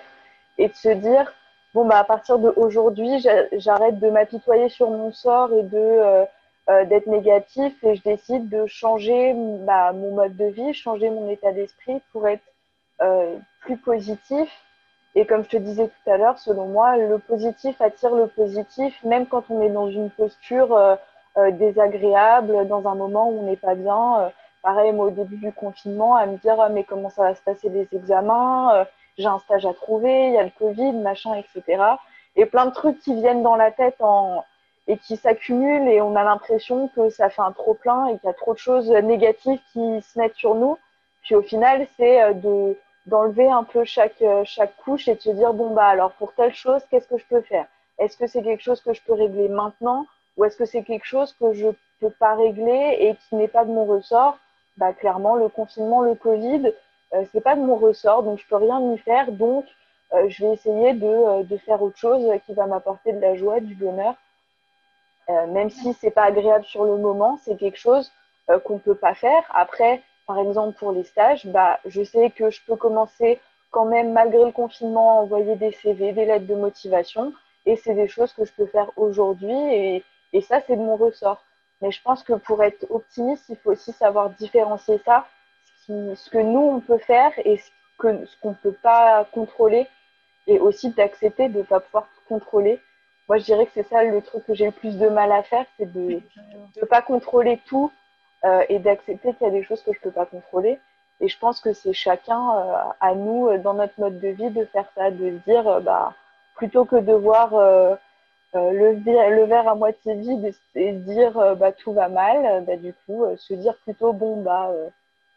et 0.56 0.68
de 0.68 0.74
se 0.74 0.88
dire, 0.88 1.32
bon, 1.74 1.84
bah, 1.84 1.98
à 1.98 2.04
partir 2.04 2.38
d'aujourd'hui, 2.38 3.24
j'arrête 3.52 3.98
de 3.98 4.10
m'apitoyer 4.10 4.68
sur 4.68 4.90
mon 4.90 5.12
sort 5.12 5.52
et 5.52 5.62
de 5.62 5.76
euh, 5.76 6.24
euh, 6.70 6.84
d'être 6.84 7.06
négatif 7.06 7.72
et 7.82 7.94
je 7.94 8.02
décide 8.02 8.48
de 8.48 8.66
changer 8.66 9.32
bah, 9.64 9.92
mon 9.92 10.14
mode 10.14 10.36
de 10.36 10.46
vie, 10.46 10.74
changer 10.74 11.08
mon 11.08 11.30
état 11.30 11.52
d'esprit 11.52 12.00
pour 12.12 12.28
être 12.28 12.44
euh, 13.00 13.38
plus 13.62 13.78
positif 13.78 14.50
et 15.18 15.26
comme 15.26 15.42
je 15.42 15.48
te 15.48 15.56
disais 15.56 15.88
tout 15.88 16.10
à 16.10 16.16
l'heure, 16.16 16.38
selon 16.38 16.66
moi, 16.66 16.96
le 16.96 17.18
positif 17.18 17.80
attire 17.80 18.14
le 18.14 18.28
positif, 18.28 19.02
même 19.02 19.26
quand 19.26 19.42
on 19.50 19.60
est 19.62 19.68
dans 19.68 19.90
une 19.90 20.10
posture 20.10 20.72
euh, 20.76 20.94
euh, 21.38 21.50
désagréable, 21.50 22.68
dans 22.68 22.86
un 22.86 22.94
moment 22.94 23.28
où 23.28 23.40
on 23.40 23.42
n'est 23.42 23.56
pas 23.56 23.74
bien. 23.74 24.20
Euh, 24.20 24.28
pareil, 24.62 24.92
moi, 24.92 25.06
au 25.06 25.10
début 25.10 25.38
du 25.38 25.52
confinement, 25.52 26.14
à 26.14 26.26
me 26.26 26.36
dire, 26.36 26.68
mais 26.70 26.84
comment 26.84 27.10
ça 27.10 27.22
va 27.22 27.34
se 27.34 27.42
passer 27.42 27.68
les 27.68 27.88
examens 27.92 28.86
J'ai 29.16 29.26
un 29.26 29.40
stage 29.40 29.66
à 29.66 29.74
trouver, 29.74 30.28
il 30.28 30.34
y 30.34 30.38
a 30.38 30.44
le 30.44 30.52
Covid, 30.56 30.92
machin, 30.92 31.34
etc. 31.34 31.82
Et 32.36 32.46
plein 32.46 32.66
de 32.66 32.72
trucs 32.72 33.00
qui 33.00 33.12
viennent 33.14 33.42
dans 33.42 33.56
la 33.56 33.72
tête 33.72 33.98
et 34.86 34.98
qui 34.98 35.16
s'accumulent 35.16 35.88
et 35.88 36.00
on 36.00 36.14
a 36.14 36.22
l'impression 36.22 36.86
que 36.94 37.10
ça 37.10 37.28
fait 37.28 37.42
un 37.42 37.50
trop 37.50 37.74
plein 37.74 38.06
et 38.06 38.18
qu'il 38.18 38.28
y 38.28 38.30
a 38.30 38.34
trop 38.34 38.52
de 38.54 38.58
choses 38.58 38.88
négatives 38.88 39.58
qui 39.72 40.00
se 40.00 40.16
mettent 40.16 40.36
sur 40.36 40.54
nous. 40.54 40.78
Puis 41.22 41.34
au 41.34 41.42
final, 41.42 41.88
c'est 41.96 42.34
de 42.34 42.76
d'enlever 43.08 43.50
un 43.50 43.64
peu 43.64 43.84
chaque, 43.84 44.20
euh, 44.22 44.42
chaque 44.44 44.76
couche 44.76 45.08
et 45.08 45.14
de 45.14 45.20
se 45.20 45.30
dire, 45.30 45.52
bon, 45.54 45.70
bah 45.74 45.86
alors 45.86 46.12
pour 46.12 46.32
telle 46.34 46.54
chose, 46.54 46.82
qu'est-ce 46.90 47.08
que 47.08 47.18
je 47.18 47.24
peux 47.26 47.40
faire? 47.40 47.66
Est-ce 47.98 48.16
que 48.16 48.26
c'est 48.26 48.42
quelque 48.42 48.62
chose 48.62 48.80
que 48.80 48.92
je 48.92 49.02
peux 49.02 49.14
régler 49.14 49.48
maintenant? 49.48 50.06
Ou 50.36 50.44
est-ce 50.44 50.56
que 50.56 50.66
c'est 50.66 50.82
quelque 50.82 51.06
chose 51.06 51.34
que 51.40 51.52
je 51.52 51.68
peux 52.00 52.10
pas 52.10 52.34
régler 52.34 52.96
et 53.00 53.16
qui 53.28 53.36
n'est 53.36 53.48
pas 53.48 53.64
de 53.64 53.72
mon 53.72 53.84
ressort? 53.84 54.38
Bah, 54.76 54.92
Clairement, 54.92 55.34
le 55.34 55.48
confinement, 55.48 56.02
le 56.02 56.14
Covid, 56.14 56.72
c'est 57.32 57.40
pas 57.40 57.56
de 57.56 57.62
mon 57.62 57.76
ressort, 57.76 58.22
donc 58.22 58.38
je 58.38 58.46
peux 58.46 58.56
rien 58.56 58.80
y 58.92 58.98
faire, 58.98 59.32
donc 59.32 59.64
je 60.12 60.44
vais 60.44 60.52
essayer 60.52 60.92
de, 60.92 61.42
de, 61.42 61.56
faire 61.56 61.82
autre 61.82 61.96
chose 61.96 62.22
qui 62.44 62.52
va 62.52 62.66
m'apporter 62.66 63.12
de 63.12 63.20
la 63.20 63.34
joie, 63.34 63.60
du 63.60 63.74
bonheur. 63.74 64.14
même 65.28 65.70
si 65.70 65.94
c'est 65.94 66.10
pas 66.10 66.24
agréable 66.24 66.66
sur 66.66 66.84
le 66.84 66.98
moment, 66.98 67.38
c'est 67.42 67.56
quelque 67.56 67.78
chose 67.78 68.12
qu'on 68.64 68.78
peut 68.78 68.94
pas 68.94 69.14
faire. 69.14 69.42
Après, 69.54 70.02
par 70.28 70.38
exemple 70.38 70.78
pour 70.78 70.92
les 70.92 71.04
stages, 71.04 71.46
bah, 71.46 71.80
je 71.86 72.04
sais 72.04 72.30
que 72.30 72.50
je 72.50 72.60
peux 72.66 72.76
commencer 72.76 73.40
quand 73.70 73.86
même, 73.86 74.12
malgré 74.12 74.44
le 74.44 74.52
confinement, 74.52 75.18
à 75.18 75.22
envoyer 75.22 75.56
des 75.56 75.72
CV, 75.72 76.12
des 76.12 76.26
lettres 76.26 76.46
de 76.46 76.54
motivation. 76.54 77.32
Et 77.64 77.76
c'est 77.76 77.94
des 77.94 78.08
choses 78.08 78.32
que 78.34 78.44
je 78.44 78.52
peux 78.52 78.66
faire 78.66 78.90
aujourd'hui. 78.96 79.56
Et, 79.74 80.04
et 80.34 80.40
ça, 80.42 80.60
c'est 80.66 80.76
de 80.76 80.82
mon 80.82 80.96
ressort. 80.96 81.42
Mais 81.80 81.90
je 81.90 82.02
pense 82.02 82.22
que 82.22 82.34
pour 82.34 82.62
être 82.62 82.86
optimiste, 82.90 83.46
il 83.48 83.56
faut 83.56 83.72
aussi 83.72 83.92
savoir 83.92 84.30
différencier 84.30 85.00
ça, 85.04 85.26
ce, 85.86 86.14
ce 86.14 86.28
que 86.28 86.38
nous, 86.38 86.60
on 86.60 86.80
peut 86.80 86.98
faire 86.98 87.32
et 87.44 87.56
ce 87.56 87.70
qu'on 87.96 88.26
ce 88.26 88.36
qu'on 88.40 88.50
ne 88.50 88.54
peut 88.54 88.76
pas 88.82 89.26
contrôler. 89.32 89.86
Et 90.46 90.58
aussi 90.58 90.90
d'accepter 90.90 91.48
de 91.48 91.58
ne 91.58 91.62
pas 91.62 91.80
pouvoir 91.80 92.06
contrôler. 92.28 92.80
Moi, 93.28 93.38
je 93.38 93.44
dirais 93.44 93.64
que 93.64 93.72
c'est 93.74 93.88
ça 93.88 94.02
le 94.02 94.20
truc 94.20 94.44
que 94.44 94.54
j'ai 94.54 94.66
le 94.66 94.72
plus 94.72 94.98
de 94.98 95.08
mal 95.08 95.32
à 95.32 95.42
faire, 95.42 95.66
c'est 95.78 95.90
de 95.90 96.20
ne 96.80 96.86
pas 96.86 97.02
contrôler 97.02 97.60
tout 97.66 97.90
euh, 98.44 98.62
et 98.68 98.78
d'accepter 98.78 99.34
qu'il 99.34 99.48
y 99.48 99.50
a 99.50 99.52
des 99.52 99.64
choses 99.64 99.82
que 99.82 99.92
je 99.92 99.98
ne 99.98 100.02
peux 100.02 100.10
pas 100.12 100.26
contrôler. 100.26 100.78
Et 101.20 101.26
je 101.26 101.36
pense 101.40 101.60
que 101.60 101.72
c'est 101.72 101.92
chacun 101.92 102.38
euh, 102.38 102.74
à 103.00 103.16
nous, 103.16 103.48
euh, 103.48 103.58
dans 103.58 103.74
notre 103.74 103.98
mode 103.98 104.20
de 104.20 104.28
vie, 104.28 104.50
de 104.50 104.64
faire 104.66 104.84
ça, 104.94 105.10
de 105.10 105.30
se 105.30 105.50
dire, 105.50 105.80
bah, 105.80 106.14
plutôt 106.54 106.84
que 106.84 106.94
de 106.94 107.12
voir 107.12 107.50
le, 108.54 108.94
le, 108.94 109.44
verre 109.44 109.66
à 109.66 109.74
moitié 109.74 110.14
vide 110.14 110.54
et, 110.76 110.92
se 110.92 110.98
dire, 110.98 111.56
bah, 111.56 111.72
tout 111.72 111.92
va 111.92 112.08
mal, 112.08 112.64
bah, 112.64 112.76
du 112.76 112.94
coup, 113.06 113.26
se 113.36 113.54
dire 113.54 113.74
plutôt, 113.78 114.12
bon, 114.12 114.40
bah, 114.42 114.70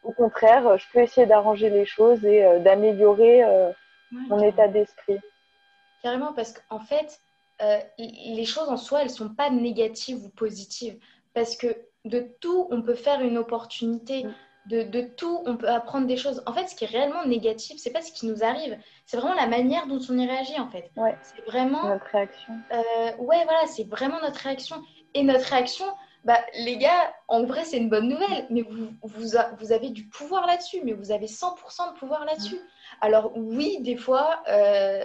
au 0.03 0.11
contraire, 0.11 0.77
je 0.77 0.85
peux 0.93 0.99
essayer 0.99 1.25
d'arranger 1.25 1.71
les 1.71 1.85
choses 1.85 2.23
et 2.23 2.59
d'améliorer 2.59 3.43
mon 4.11 4.39
état 4.43 4.67
d'esprit. 4.67 5.19
Carrément, 6.03 6.33
parce 6.33 6.53
qu'en 6.53 6.79
fait, 6.79 7.19
les 7.97 8.45
choses 8.45 8.69
en 8.69 8.77
soi, 8.77 9.01
elles 9.01 9.07
ne 9.07 9.13
sont 9.13 9.33
pas 9.33 9.49
négatives 9.49 10.23
ou 10.23 10.29
positives. 10.29 10.99
Parce 11.33 11.55
que 11.55 11.67
de 12.05 12.27
tout, 12.39 12.67
on 12.71 12.81
peut 12.81 12.95
faire 12.95 13.21
une 13.21 13.37
opportunité. 13.37 14.23
Mm. 14.23 14.33
De, 14.67 14.83
de, 14.83 15.01
tout, 15.01 15.41
on 15.47 15.57
peut 15.57 15.67
apprendre 15.67 16.05
des 16.05 16.17
choses. 16.17 16.43
En 16.45 16.53
fait, 16.53 16.67
ce 16.67 16.75
qui 16.75 16.83
est 16.83 16.87
réellement 16.87 17.25
négatif, 17.25 17.79
c'est 17.79 17.89
pas 17.89 18.03
ce 18.03 18.11
qui 18.11 18.27
nous 18.27 18.43
arrive, 18.43 18.77
c'est 19.07 19.17
vraiment 19.17 19.33
la 19.33 19.47
manière 19.47 19.87
dont 19.87 19.99
on 20.07 20.15
y 20.15 20.27
réagit 20.27 20.59
en 20.59 20.69
fait. 20.69 20.91
Ouais. 20.95 21.17
C'est 21.23 21.43
vraiment 21.45 21.89
notre 21.89 22.05
réaction. 22.05 22.53
Euh, 22.71 23.15
ouais, 23.17 23.43
voilà, 23.43 23.65
c'est 23.65 23.85
vraiment 23.85 24.21
notre 24.21 24.39
réaction. 24.39 24.83
Et 25.15 25.23
notre 25.23 25.45
réaction, 25.45 25.85
bah 26.25 26.37
les 26.59 26.77
gars, 26.77 27.11
en 27.27 27.43
vrai, 27.43 27.65
c'est 27.65 27.77
une 27.77 27.89
bonne 27.89 28.07
nouvelle, 28.07 28.45
mais 28.51 28.61
vous, 28.61 28.89
vous, 29.01 29.37
vous 29.59 29.71
avez 29.71 29.89
du 29.89 30.05
pouvoir 30.05 30.45
là-dessus, 30.45 30.81
mais 30.83 30.93
vous 30.93 31.11
avez 31.11 31.25
100% 31.25 31.93
de 31.93 31.97
pouvoir 31.97 32.25
là-dessus. 32.25 32.57
Mm. 32.57 32.67
Alors 33.01 33.31
oui, 33.35 33.79
des 33.81 33.95
fois, 33.95 34.43
euh, 34.47 35.03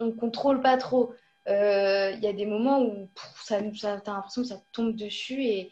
on 0.00 0.12
contrôle 0.12 0.62
pas 0.62 0.78
trop. 0.78 1.12
Il 1.46 1.52
euh, 1.52 2.12
y 2.12 2.26
a 2.26 2.32
des 2.32 2.46
moments 2.46 2.80
où 2.80 3.10
ça, 3.36 3.58
ça 3.74 4.00
t'as 4.00 4.14
l'impression 4.14 4.42
que 4.42 4.48
ça 4.48 4.62
tombe 4.72 4.96
dessus 4.96 5.44
et 5.44 5.70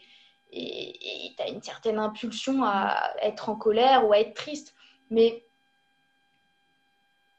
et 0.53 1.35
tu 1.37 1.43
as 1.43 1.49
une 1.49 1.63
certaine 1.63 1.99
impulsion 1.99 2.65
à 2.65 3.15
être 3.23 3.49
en 3.49 3.57
colère 3.57 4.07
ou 4.07 4.13
à 4.13 4.19
être 4.19 4.35
triste. 4.35 4.75
Mais 5.11 5.45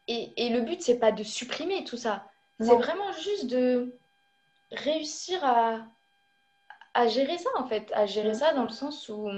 et, 0.08 0.34
et 0.38 0.50
le 0.50 0.62
but, 0.62 0.82
c'est 0.82 1.00
pas 1.00 1.12
de 1.12 1.24
supprimer 1.24 1.84
tout 1.84 1.98
ça. 1.98 2.26
C'est 2.60 2.76
vraiment 2.76 3.12
juste 3.14 3.48
de 3.48 3.94
réussir 4.72 5.44
à, 5.44 5.80
à 6.94 7.08
gérer 7.08 7.38
ça, 7.38 7.50
en 7.56 7.66
fait. 7.66 7.92
À 7.94 8.06
gérer 8.06 8.34
ça 8.34 8.54
dans 8.54 8.64
le 8.64 8.70
sens 8.70 9.10
où 9.10 9.30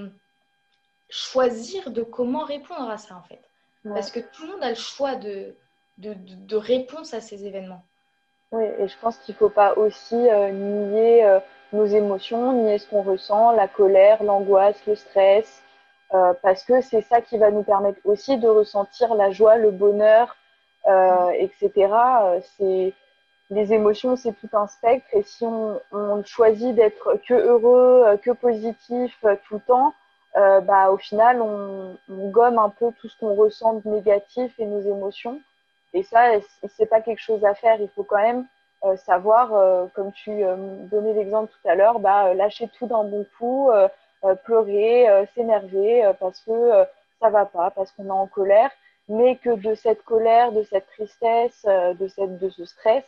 choisir 1.10 1.92
de 1.92 2.02
comment 2.04 2.44
répondre 2.44 2.90
à 2.90 2.98
ça, 2.98 3.16
en 3.16 3.24
fait. 3.24 3.42
Parce 3.84 4.10
que 4.10 4.20
tout 4.20 4.44
le 4.44 4.54
monde 4.54 4.64
a 4.64 4.70
le 4.70 4.76
choix 4.76 5.16
de, 5.16 5.56
de, 6.00 6.16
de, 6.18 6.56
réponse 6.56 7.14
à 7.14 7.22
ces 7.22 7.46
événements. 7.46 7.86
Oui, 8.52 8.64
et 8.80 8.88
je 8.88 8.98
pense 9.00 9.18
qu'il 9.20 9.34
ne 9.36 9.38
faut 9.38 9.50
pas 9.50 9.76
aussi 9.78 10.16
euh, 10.16 10.52
nier 10.52 11.24
euh, 11.24 11.40
nos 11.74 11.86
émotions, 11.86 12.54
ni 12.54 12.80
ce 12.80 12.88
qu'on 12.88 13.02
ressent, 13.02 13.52
la 13.52 13.68
colère, 13.68 14.24
l'angoisse, 14.24 14.80
le 14.88 14.96
stress, 14.96 15.62
euh, 16.14 16.34
parce 16.42 16.64
que 16.64 16.82
c'est 16.82 17.02
ça 17.02 17.22
qui 17.22 17.38
va 17.38 17.52
nous 17.52 17.64
permettre 17.64 18.00
aussi 18.06 18.38
de 18.38 18.48
ressentir 18.48 19.16
la 19.16 19.32
joie, 19.32 19.58
le 19.58 19.72
bonheur, 19.72 20.36
euh, 20.88 21.30
etc. 21.32 21.72
C'est 22.58 22.94
les 23.52 23.74
émotions, 23.74 24.16
c'est 24.16 24.34
tout 24.34 24.50
un 24.54 24.68
spectre, 24.68 25.06
et 25.14 25.22
si 25.22 25.46
on, 25.46 25.80
choisit 26.24 26.74
d'être 26.74 27.20
que 27.28 27.34
heureux, 27.34 28.18
que 28.24 28.32
positif 28.32 29.24
tout 29.48 29.56
le 29.56 29.60
temps, 29.62 29.94
euh, 30.38 30.60
bah, 30.60 30.92
au 30.92 30.98
final, 30.98 31.42
on, 31.42 31.98
on, 32.10 32.30
gomme 32.30 32.60
un 32.60 32.70
peu 32.70 32.92
tout 33.00 33.08
ce 33.08 33.18
qu'on 33.20 33.36
ressent 33.36 33.76
de 33.76 33.90
négatif 33.90 34.52
et 34.60 34.66
nos 34.66 34.82
émotions. 34.82 35.40
Et 35.94 36.04
ça, 36.04 36.32
c'est 36.76 36.88
pas 36.88 37.00
quelque 37.00 37.22
chose 37.22 37.46
à 37.46 37.54
faire. 37.54 37.80
Il 37.80 37.88
faut 37.90 38.04
quand 38.04 38.22
même 38.22 38.40
euh, 38.40 38.44
savoir, 38.98 39.54
euh, 39.54 39.86
comme 39.96 40.12
tu 40.12 40.44
euh, 40.44 40.56
donnais 40.92 41.14
l'exemple 41.14 41.52
tout 41.52 41.68
à 41.68 41.76
l'heure, 41.76 42.00
bah, 42.00 42.34
lâcher 42.34 42.68
tout 42.78 42.88
d'un 42.88 43.04
bon 43.04 43.26
coup, 43.38 43.72
pleurer, 44.44 45.28
s'énerver 45.36 46.12
parce 46.20 46.40
que 46.42 46.86
ça 47.22 47.30
va 47.30 47.46
pas, 47.46 47.70
parce 47.70 47.92
qu'on 47.92 48.08
est 48.08 48.10
en 48.10 48.26
colère, 48.26 48.72
mais 49.08 49.36
que 49.36 49.52
de 49.52 49.76
cette 49.76 50.04
colère, 50.04 50.52
de 50.52 50.64
cette 50.64 50.88
tristesse, 50.88 51.64
de, 51.64 52.08
cette, 52.08 52.40
de 52.40 52.50
ce 52.50 52.66
stress, 52.66 53.04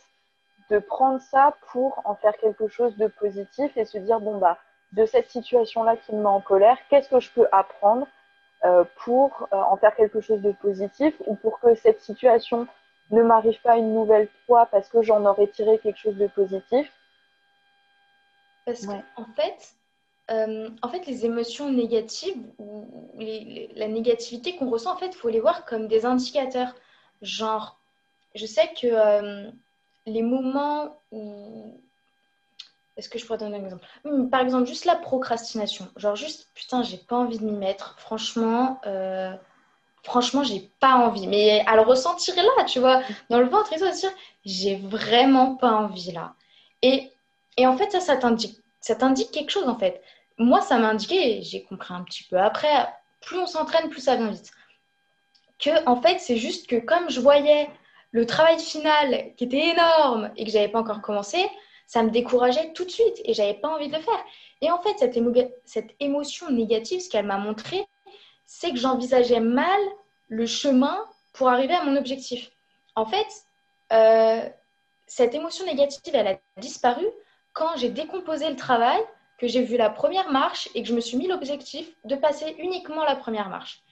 de 0.70 0.78
prendre 0.78 1.20
ça 1.20 1.54
pour 1.72 2.00
en 2.04 2.14
faire 2.14 2.36
quelque 2.36 2.68
chose 2.68 2.96
de 2.98 3.08
positif 3.08 3.76
et 3.76 3.84
se 3.84 3.98
dire, 3.98 4.20
bon, 4.20 4.38
bah, 4.38 4.58
de 4.92 5.06
cette 5.06 5.28
situation-là 5.28 5.96
qui 5.96 6.14
me 6.14 6.20
met 6.20 6.28
en 6.28 6.40
colère, 6.40 6.78
qu'est-ce 6.88 7.08
que 7.08 7.18
je 7.18 7.32
peux 7.32 7.48
apprendre 7.50 8.06
pour 8.98 9.48
en 9.50 9.76
faire 9.76 9.96
quelque 9.96 10.20
chose 10.20 10.40
de 10.40 10.52
positif 10.52 11.14
ou 11.26 11.34
pour 11.34 11.58
que 11.58 11.74
cette 11.74 12.00
situation 12.00 12.68
ne 13.10 13.22
m'arrive 13.22 13.60
pas 13.62 13.76
une 13.76 13.94
nouvelle 13.94 14.28
fois 14.46 14.66
parce 14.66 14.88
que 14.88 15.02
j'en 15.02 15.24
aurais 15.24 15.48
tiré 15.48 15.78
quelque 15.78 15.98
chose 15.98 16.16
de 16.16 16.26
positif. 16.26 16.92
Parce 18.66 18.86
qu'en 18.86 19.02
en 19.16 19.24
fait, 19.34 19.74
euh, 20.30 20.68
en 20.82 20.88
fait, 20.88 21.06
les 21.06 21.24
émotions 21.24 21.70
négatives 21.70 22.36
ou 22.58 22.86
la 23.18 23.88
négativité 23.88 24.56
qu'on 24.56 24.68
ressent, 24.68 24.92
en 24.92 24.96
fait, 24.96 25.08
il 25.08 25.16
faut 25.16 25.30
les 25.30 25.40
voir 25.40 25.64
comme 25.64 25.88
des 25.88 26.04
indicateurs. 26.04 26.74
Genre, 27.22 27.78
je 28.34 28.44
sais 28.46 28.68
que 28.80 28.86
euh, 28.86 29.50
les 30.06 30.22
moments 30.22 31.00
où. 31.10 31.80
Est-ce 32.96 33.08
que 33.08 33.18
je 33.18 33.24
pourrais 33.24 33.38
donner 33.38 33.56
un 33.56 33.64
exemple? 33.64 33.86
Hmm, 34.04 34.28
Par 34.28 34.40
exemple, 34.40 34.66
juste 34.66 34.84
la 34.84 34.96
procrastination. 34.96 35.88
Genre, 35.96 36.16
juste, 36.16 36.48
putain, 36.54 36.82
j'ai 36.82 36.98
pas 36.98 37.16
envie 37.16 37.38
de 37.38 37.44
m'y 37.44 37.56
mettre. 37.56 37.98
Franchement, 37.98 38.80
euh, 38.86 39.32
franchement, 40.02 40.42
j'ai 40.42 40.70
pas 40.80 40.96
envie. 40.96 41.26
Mais 41.26 41.64
à 41.66 41.76
le 41.76 41.82
ressentir 41.82 42.34
là, 42.36 42.64
tu 42.64 42.80
vois, 42.80 43.02
dans 43.30 43.40
le 43.40 43.48
ventre 43.48 43.72
et 43.72 43.78
ça, 43.78 43.90
dire, 43.90 44.10
j'ai 44.44 44.76
vraiment 44.76 45.56
pas 45.56 45.72
envie 45.72 46.12
là. 46.12 46.34
Et, 46.82 47.10
et 47.56 47.66
en 47.66 47.76
fait, 47.76 47.90
ça, 47.90 48.00
ça 48.00 48.16
t'indique, 48.16 48.58
ça 48.80 48.94
t'indique 48.94 49.30
quelque 49.30 49.50
chose 49.50 49.68
en 49.68 49.78
fait. 49.78 50.02
Moi, 50.38 50.60
ça 50.60 50.78
m'a 50.78 50.88
indiqué, 50.90 51.42
j'ai 51.42 51.64
compris 51.64 51.92
un 51.94 52.02
petit 52.04 52.24
peu 52.24 52.38
après, 52.38 52.88
plus 53.20 53.38
on 53.38 53.46
s'entraîne, 53.46 53.90
plus 53.90 54.02
ça 54.02 54.16
vient 54.16 54.30
vite. 54.30 54.50
Que 55.58 55.84
en 55.86 56.00
fait, 56.00 56.18
c'est 56.20 56.36
juste 56.36 56.68
que 56.68 56.76
comme 56.76 57.10
je 57.10 57.20
voyais 57.20 57.68
le 58.12 58.26
travail 58.26 58.58
final 58.58 59.34
qui 59.36 59.44
était 59.44 59.70
énorme 59.70 60.30
et 60.36 60.44
que 60.44 60.50
j'avais 60.50 60.68
pas 60.68 60.80
encore 60.80 61.02
commencé, 61.02 61.38
ça 61.86 62.02
me 62.02 62.10
décourageait 62.10 62.72
tout 62.74 62.84
de 62.84 62.90
suite 62.90 63.20
et 63.24 63.34
j'avais 63.34 63.54
pas 63.54 63.68
envie 63.68 63.88
de 63.88 63.96
le 63.96 64.02
faire. 64.02 64.24
Et 64.60 64.70
en 64.70 64.80
fait, 64.80 64.96
cette 65.64 65.94
émotion 66.00 66.50
négative, 66.50 67.00
ce 67.00 67.08
qu'elle 67.08 67.26
m'a 67.26 67.38
montré, 67.38 67.86
c'est 68.48 68.70
que 68.70 68.78
j'envisageais 68.78 69.40
mal 69.40 69.78
le 70.28 70.46
chemin 70.46 70.98
pour 71.34 71.50
arriver 71.50 71.74
à 71.74 71.84
mon 71.84 71.96
objectif. 71.96 72.50
En 72.96 73.04
fait, 73.04 73.26
euh, 73.92 74.48
cette 75.06 75.34
émotion 75.34 75.66
négative, 75.66 76.14
elle 76.14 76.26
a 76.26 76.38
disparu 76.56 77.06
quand 77.52 77.76
j'ai 77.76 77.90
décomposé 77.90 78.48
le 78.48 78.56
travail, 78.56 79.00
que 79.36 79.46
j'ai 79.46 79.62
vu 79.62 79.76
la 79.76 79.90
première 79.90 80.32
marche 80.32 80.68
et 80.74 80.82
que 80.82 80.88
je 80.88 80.94
me 80.94 81.00
suis 81.00 81.18
mis 81.18 81.28
l'objectif 81.28 81.92
de 82.04 82.16
passer 82.16 82.56
uniquement 82.58 83.04
la 83.04 83.16
première 83.16 83.50
marche. 83.50 83.82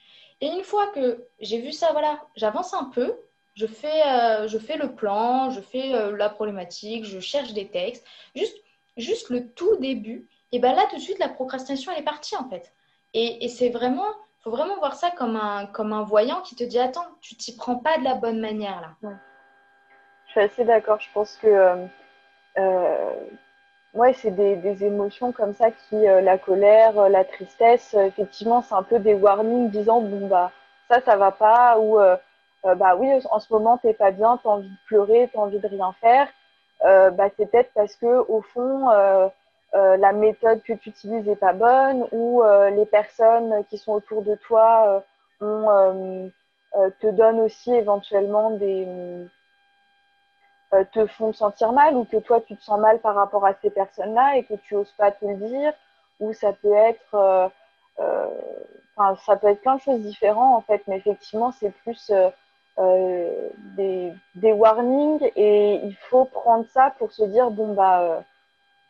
Et 0.41 0.47
une 0.47 0.63
fois 0.63 0.87
que 0.87 1.23
j'ai 1.39 1.61
vu 1.61 1.71
ça, 1.71 1.91
voilà, 1.91 2.19
j'avance 2.35 2.73
un 2.73 2.85
peu, 2.85 3.15
je 3.53 3.67
fais, 3.67 4.07
euh, 4.07 4.47
je 4.47 4.57
fais 4.57 4.75
le 4.75 4.95
plan, 4.95 5.51
je 5.51 5.61
fais 5.61 5.93
euh, 5.93 6.17
la 6.17 6.29
problématique, 6.29 7.05
je 7.05 7.19
cherche 7.19 7.53
des 7.53 7.69
textes, 7.69 8.03
juste, 8.35 8.57
juste 8.97 9.29
le 9.29 9.47
tout 9.51 9.77
début. 9.77 10.27
Et 10.51 10.59
bien 10.59 10.73
là, 10.73 10.87
tout 10.89 10.95
de 10.95 11.01
suite, 11.01 11.19
la 11.19 11.29
procrastination, 11.29 11.91
elle 11.91 11.99
est 11.99 12.05
partie 12.05 12.35
en 12.35 12.49
fait. 12.49 12.73
Et, 13.13 13.45
et 13.45 13.49
c'est 13.49 13.69
vraiment 13.69 14.07
faut 14.47 14.55
vraiment 14.55 14.77
voir 14.77 14.95
ça 14.95 15.11
comme 15.11 15.35
un, 15.35 15.65
comme 15.65 15.91
un 15.91 16.03
voyant 16.03 16.41
qui 16.41 16.55
te 16.55 16.63
dit 16.63 16.79
Attends, 16.79 17.07
tu 17.21 17.35
t'y 17.35 17.55
prends 17.55 17.75
pas 17.75 17.97
de 17.97 18.03
la 18.05 18.15
bonne 18.15 18.39
manière 18.39 18.79
là. 18.81 19.09
Je 20.25 20.31
suis 20.31 20.39
assez 20.39 20.63
d'accord. 20.63 20.99
Je 21.01 21.09
pense 21.13 21.35
que 21.37 21.47
euh, 21.47 21.85
euh 22.57 23.13
ouais, 23.93 24.13
c'est 24.13 24.31
des, 24.31 24.85
émotions 24.85 25.33
comme 25.33 25.53
ça 25.53 25.71
qui, 25.71 26.07
euh, 26.07 26.21
la 26.21 26.37
colère, 26.37 26.97
euh, 26.97 27.09
la 27.09 27.25
tristesse, 27.25 27.93
effectivement, 27.93 28.61
c'est 28.61 28.75
un 28.75 28.83
peu 28.83 28.99
des 28.99 29.15
warnings 29.15 29.69
disant 29.69 29.99
Bon, 29.99 30.27
bah, 30.27 30.51
ça, 30.89 31.01
ça 31.01 31.17
va 31.17 31.31
pas, 31.31 31.77
ou 31.79 31.97
bah 32.63 32.95
oui, 32.97 33.09
en 33.31 33.39
ce 33.39 33.51
moment, 33.51 33.77
t'es 33.77 33.93
pas 33.93 34.11
bien, 34.11 34.37
tu 34.41 34.47
as 34.47 34.51
envie 34.51 34.69
de 34.69 34.77
pleurer, 34.87 35.29
tu 35.31 35.37
as 35.37 35.41
envie 35.41 35.59
de 35.59 35.67
rien 35.67 35.93
faire. 35.99 36.27
bah, 36.81 37.29
c'est 37.35 37.51
peut-être 37.51 37.71
parce 37.73 37.95
que, 37.95 38.25
au 38.29 38.41
fond, 38.41 38.89
euh, 39.73 39.97
la 39.97 40.13
méthode 40.13 40.63
que 40.63 40.73
tu 40.73 40.89
utilises 40.89 41.25
n'est 41.25 41.35
pas 41.35 41.51
bonne 41.51 42.07
ou 42.13 42.41
euh, 42.41 42.69
les 42.69 42.85
personnes 42.85 43.65
qui 43.69 43.77
sont 43.77 43.91
autour 43.91 44.21
de 44.21 44.35
toi 44.35 45.03
euh, 45.41 46.29
te 46.99 47.07
donnent 47.07 47.41
aussi 47.41 47.73
éventuellement 47.73 48.51
des 48.51 48.87
te 50.91 51.05
font 51.07 51.31
sentir 51.31 51.71
mal 51.71 51.95
ou 51.95 52.05
que 52.05 52.17
toi 52.17 52.41
tu 52.41 52.55
te 52.55 52.63
sens 52.63 52.79
mal 52.79 52.99
par 52.99 53.15
rapport 53.15 53.45
à 53.45 53.53
ces 53.61 53.69
personnes-là 53.69 54.37
et 54.37 54.43
que 54.43 54.53
tu 54.53 54.75
oses 54.75 54.91
pas 54.97 55.11
te 55.11 55.25
le 55.25 55.35
dire 55.35 55.73
ou 56.19 56.33
ça 56.33 56.53
peut 56.53 56.73
être 56.73 57.51
ça 57.97 59.35
peut 59.37 59.47
être 59.47 59.61
plein 59.61 59.75
de 59.75 59.81
choses 59.81 60.01
différentes 60.01 60.57
en 60.57 60.61
fait. 60.61 60.81
Mais 60.87 60.97
effectivement 60.97 61.51
c'est 61.51 61.71
plus 61.71 62.11
des, 62.77 64.13
des, 64.35 64.51
warnings 64.51 65.31
et 65.35 65.75
il 65.75 65.95
faut 66.09 66.25
prendre 66.25 66.65
ça 66.73 66.93
pour 66.97 67.11
se 67.11 67.23
dire 67.23 67.49
bon 67.49 67.73
bah 67.73 68.23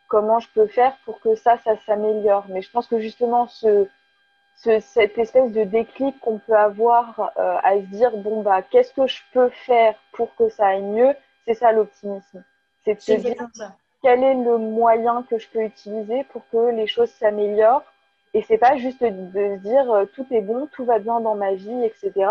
comment 0.07 0.39
je 0.39 0.47
peux 0.53 0.67
faire 0.67 0.95
pour 1.05 1.19
que 1.19 1.35
ça 1.35 1.57
ça 1.63 1.75
s'améliore. 1.85 2.45
Mais 2.49 2.61
je 2.61 2.71
pense 2.71 2.87
que 2.87 2.99
justement 2.99 3.47
ce, 3.47 3.87
ce 4.55 4.79
cette 4.79 5.17
espèce 5.17 5.51
de 5.51 5.63
déclic 5.63 6.19
qu'on 6.19 6.39
peut 6.39 6.57
avoir 6.57 7.31
euh, 7.37 7.57
à 7.63 7.75
se 7.75 7.85
dire 7.85 8.15
bon 8.17 8.41
bah 8.41 8.61
qu'est-ce 8.61 8.93
que 8.93 9.07
je 9.07 9.21
peux 9.33 9.49
faire 9.49 9.95
pour 10.13 10.35
que 10.35 10.49
ça 10.49 10.67
aille 10.67 10.83
mieux 10.83 11.13
c'est 11.45 11.53
ça 11.53 11.71
l'optimisme. 11.71 12.43
C'est 12.83 12.95
de 12.95 13.01
se 13.01 13.11
dire 13.13 13.47
quel 14.03 14.23
est 14.23 14.35
le 14.35 14.57
moyen 14.57 15.23
que 15.29 15.37
je 15.37 15.47
peux 15.49 15.63
utiliser 15.63 16.23
pour 16.25 16.43
que 16.51 16.71
les 16.71 16.87
choses 16.87 17.09
s'améliorent. 17.11 17.83
Et 18.33 18.43
c'est 18.43 18.57
pas 18.57 18.77
juste 18.77 19.01
de, 19.01 19.07
se 19.09 19.59
dire 19.59 20.07
tout 20.13 20.25
est 20.31 20.41
bon 20.41 20.67
tout 20.71 20.85
va 20.85 20.99
bien 20.99 21.19
dans 21.19 21.35
ma 21.35 21.53
vie 21.53 21.83
etc 21.83 22.27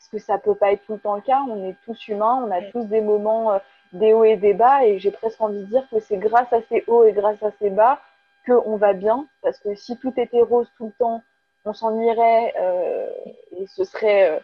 parce 0.00 0.08
que 0.08 0.18
ça 0.18 0.38
peut 0.38 0.54
pas 0.54 0.72
être 0.72 0.84
tout 0.86 0.94
le 0.94 0.98
temps 0.98 1.16
le 1.16 1.20
cas. 1.20 1.42
On 1.46 1.68
est 1.68 1.76
tous 1.84 2.08
humains, 2.08 2.42
on 2.46 2.50
a 2.50 2.62
tous 2.62 2.84
des 2.86 3.02
moments, 3.02 3.52
euh, 3.52 3.58
des 3.92 4.12
hauts 4.12 4.24
et 4.24 4.36
des 4.36 4.54
bas, 4.54 4.84
et 4.84 4.98
j'ai 4.98 5.10
presque 5.10 5.40
envie 5.40 5.60
de 5.60 5.66
dire 5.66 5.86
que 5.90 6.00
c'est 6.00 6.16
grâce 6.16 6.52
à 6.52 6.60
ces 6.68 6.84
hauts 6.86 7.04
et 7.04 7.12
grâce 7.12 7.42
à 7.42 7.50
ces 7.58 7.70
bas 7.70 8.00
qu'on 8.46 8.76
va 8.76 8.92
bien, 8.92 9.26
parce 9.42 9.58
que 9.58 9.74
si 9.74 9.96
tout 9.98 10.12
était 10.16 10.42
rose 10.42 10.70
tout 10.76 10.86
le 10.86 10.92
temps, 10.92 11.22
on 11.64 11.72
s'ennuierait 11.72 12.54
euh, 12.58 13.10
et 13.58 13.66
ce 13.66 13.84
serait, 13.84 14.30
euh, 14.30 14.38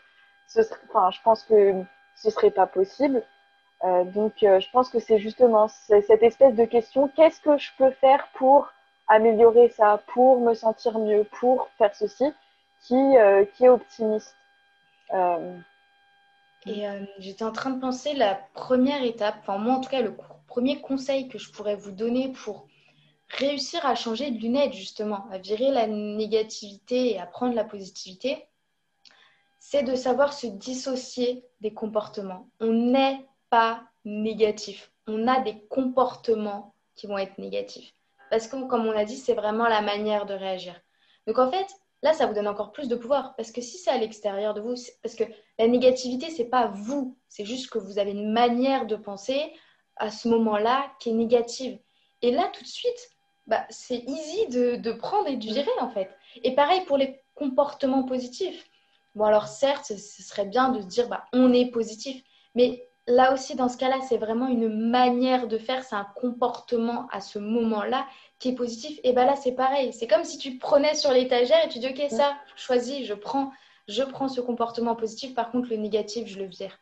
ce 0.48 0.62
serait, 0.62 0.80
enfin, 0.88 1.10
je 1.10 1.20
pense 1.22 1.42
que 1.44 1.72
ce 2.14 2.30
serait 2.30 2.50
pas 2.50 2.66
possible. 2.66 3.22
Euh, 3.84 4.04
donc, 4.04 4.42
euh, 4.42 4.60
je 4.60 4.70
pense 4.70 4.88
que 4.88 4.98
c'est 4.98 5.18
justement 5.18 5.68
cette 5.68 6.22
espèce 6.22 6.54
de 6.54 6.64
question 6.64 7.08
qu'est-ce 7.08 7.40
que 7.40 7.56
je 7.58 7.70
peux 7.78 7.90
faire 7.90 8.28
pour 8.34 8.72
améliorer 9.08 9.68
ça, 9.70 10.00
pour 10.08 10.40
me 10.40 10.54
sentir 10.54 10.98
mieux, 10.98 11.24
pour 11.38 11.68
faire 11.78 11.94
ceci, 11.94 12.32
qui, 12.82 13.16
qui 13.54 13.64
est 13.64 13.68
optimiste. 13.68 14.34
Euh, 16.66 16.70
et 16.72 16.88
euh, 16.88 17.04
j'étais 17.18 17.44
en 17.44 17.52
train 17.52 17.70
de 17.70 17.80
penser 17.80 18.14
la 18.14 18.34
première 18.54 19.02
étape, 19.02 19.36
enfin 19.40 19.58
moi 19.58 19.74
en 19.74 19.80
tout 19.80 19.90
cas 19.90 20.02
le 20.02 20.16
premier 20.46 20.80
conseil 20.80 21.28
que 21.28 21.38
je 21.38 21.50
pourrais 21.50 21.76
vous 21.76 21.92
donner 21.92 22.32
pour 22.32 22.66
réussir 23.28 23.84
à 23.84 23.94
changer 23.94 24.30
de 24.30 24.38
lunettes 24.38 24.72
justement, 24.72 25.26
à 25.30 25.38
virer 25.38 25.70
la 25.70 25.86
négativité 25.86 27.12
et 27.12 27.18
à 27.18 27.26
prendre 27.26 27.54
la 27.54 27.64
positivité, 27.64 28.46
c'est 29.58 29.82
de 29.82 29.96
savoir 29.96 30.32
se 30.32 30.46
dissocier 30.46 31.44
des 31.60 31.74
comportements. 31.74 32.48
On 32.60 32.72
n'est 32.72 33.26
pas 33.50 33.82
négatif, 34.04 34.92
on 35.06 35.26
a 35.26 35.40
des 35.40 35.58
comportements 35.68 36.74
qui 36.94 37.06
vont 37.06 37.18
être 37.18 37.38
négatifs. 37.38 37.92
Parce 38.30 38.48
que 38.48 38.64
comme 38.66 38.86
on 38.86 38.96
a 38.96 39.04
dit, 39.04 39.16
c'est 39.16 39.34
vraiment 39.34 39.68
la 39.68 39.82
manière 39.82 40.26
de 40.26 40.34
réagir. 40.34 40.80
Donc 41.26 41.38
en 41.38 41.50
fait, 41.50 41.66
là, 42.02 42.12
ça 42.12 42.26
vous 42.26 42.34
donne 42.34 42.48
encore 42.48 42.72
plus 42.72 42.88
de 42.88 42.96
pouvoir. 42.96 43.34
Parce 43.36 43.50
que 43.50 43.60
si 43.60 43.78
c'est 43.78 43.90
à 43.90 43.98
l'extérieur 43.98 44.54
de 44.54 44.60
vous, 44.60 44.74
parce 45.02 45.14
que 45.14 45.24
la 45.58 45.66
négativité, 45.66 46.30
c'est 46.30 46.46
pas 46.46 46.68
vous, 46.68 47.16
c'est 47.28 47.44
juste 47.44 47.70
que 47.70 47.78
vous 47.78 47.98
avez 47.98 48.12
une 48.12 48.32
manière 48.32 48.86
de 48.86 48.96
penser 48.96 49.52
à 49.96 50.10
ce 50.10 50.28
moment-là 50.28 50.90
qui 51.00 51.10
est 51.10 51.14
négative. 51.14 51.78
Et 52.22 52.30
là, 52.30 52.50
tout 52.52 52.62
de 52.62 52.68
suite, 52.68 53.10
bah, 53.46 53.66
c'est 53.70 54.02
easy 54.06 54.48
de, 54.48 54.92
prendre 54.92 55.28
et 55.28 55.36
de 55.36 55.42
gérer, 55.42 55.70
en 55.80 55.90
fait. 55.90 56.10
Et 56.42 56.54
pareil 56.54 56.84
pour 56.84 56.96
les 56.96 57.20
comportements 57.34 58.04
positifs. 58.04 58.64
Bon, 59.14 59.24
alors 59.24 59.48
certes, 59.48 59.86
ce 59.86 60.22
serait 60.22 60.46
bien 60.46 60.70
de 60.70 60.80
se 60.80 60.86
dire, 60.86 61.08
bah, 61.08 61.24
on 61.32 61.52
est 61.52 61.70
positif. 61.70 62.22
Mais 62.54 62.85
là 63.06 63.32
aussi, 63.32 63.54
dans 63.54 63.68
ce 63.68 63.76
cas-là, 63.76 64.00
c'est 64.08 64.16
vraiment 64.16 64.48
une 64.48 64.68
manière 64.68 65.46
de 65.46 65.58
faire, 65.58 65.84
c'est 65.84 65.94
un 65.94 66.06
comportement 66.16 67.06
à 67.12 67.20
ce 67.20 67.38
moment-là 67.38 68.06
qui 68.38 68.50
est 68.50 68.54
positif. 68.54 68.98
Et 69.04 69.12
bien 69.12 69.24
là, 69.24 69.36
c'est 69.36 69.52
pareil. 69.52 69.92
C'est 69.92 70.06
comme 70.06 70.24
si 70.24 70.38
tu 70.38 70.58
prenais 70.58 70.94
sur 70.94 71.12
l'étagère 71.12 71.64
et 71.64 71.68
tu 71.68 71.78
dis, 71.78 71.88
OK, 71.88 72.02
ça, 72.10 72.36
je 72.56 72.62
choisis, 72.62 73.06
je 73.06 73.14
prends, 73.14 73.52
je 73.88 74.02
prends 74.02 74.28
ce 74.28 74.40
comportement 74.40 74.96
positif. 74.96 75.34
Par 75.34 75.50
contre, 75.50 75.70
le 75.70 75.76
négatif, 75.76 76.26
je 76.26 76.38
le 76.38 76.46
vire. 76.46 76.78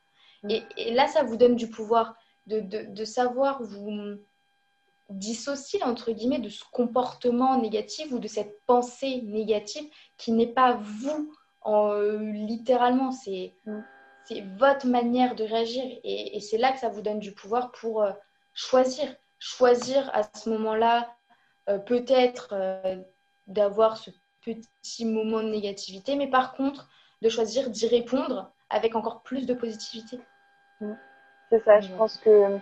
Et, 0.49 0.93
là, 0.93 1.07
ça 1.09 1.23
vous 1.23 1.37
donne 1.37 1.57
du 1.57 1.71
pouvoir 1.71 2.17
de, 2.47 2.61
de, 2.61 3.05
savoir 3.07 3.63
vous 3.63 4.19
dissocier, 5.09 5.83
entre 5.83 6.13
guillemets, 6.13 6.39
de 6.39 6.51
ce 6.51 6.65
comportement 6.71 7.59
négatif 7.59 8.13
ou 8.13 8.19
de 8.19 8.29
cette 8.29 8.61
pensée 8.67 9.23
négative 9.23 9.89
qui 10.19 10.33
n'est 10.33 10.53
pas 10.53 10.75
vous, 10.75 11.33
en, 11.63 11.93
euh, 11.93 12.19
littéralement. 12.19 13.11
C'est... 13.11 13.55
Mm 13.65 13.81
c'est 14.25 14.43
votre 14.59 14.87
manière 14.87 15.35
de 15.35 15.45
réagir. 15.45 15.85
Et, 16.03 16.41
c'est 16.41 16.59
là 16.59 16.73
que 16.73 16.79
ça 16.79 16.89
vous 16.89 17.03
donne 17.03 17.19
du 17.19 17.33
pouvoir 17.33 17.71
pour 17.73 18.03
euh, 18.03 18.13
choisir. 18.55 19.15
Choisir 19.39 20.11
à 20.15 20.23
ce 20.23 20.49
moment-là, 20.51 21.09
euh, 21.69 21.79
peut-être 21.79 22.49
euh, 22.53 22.97
d'avoir 23.47 23.97
ce 23.97 24.11
petit 24.43 25.05
moment 25.05 25.43
de 25.43 25.49
négativité, 25.49 26.17
mais 26.17 26.29
par 26.29 26.55
contre, 26.55 26.89
de 27.23 27.29
choisir 27.29 27.71
d'y 27.71 27.87
répondre 27.87 28.51
avec 28.71 28.95
encore 28.95 29.23
plus 29.23 29.47
de 29.47 29.55
positivité. 29.55 30.19
C'est 31.51 31.63
ça, 31.65 31.81
je 31.81 31.93
pense 31.93 32.17
que 32.19 32.59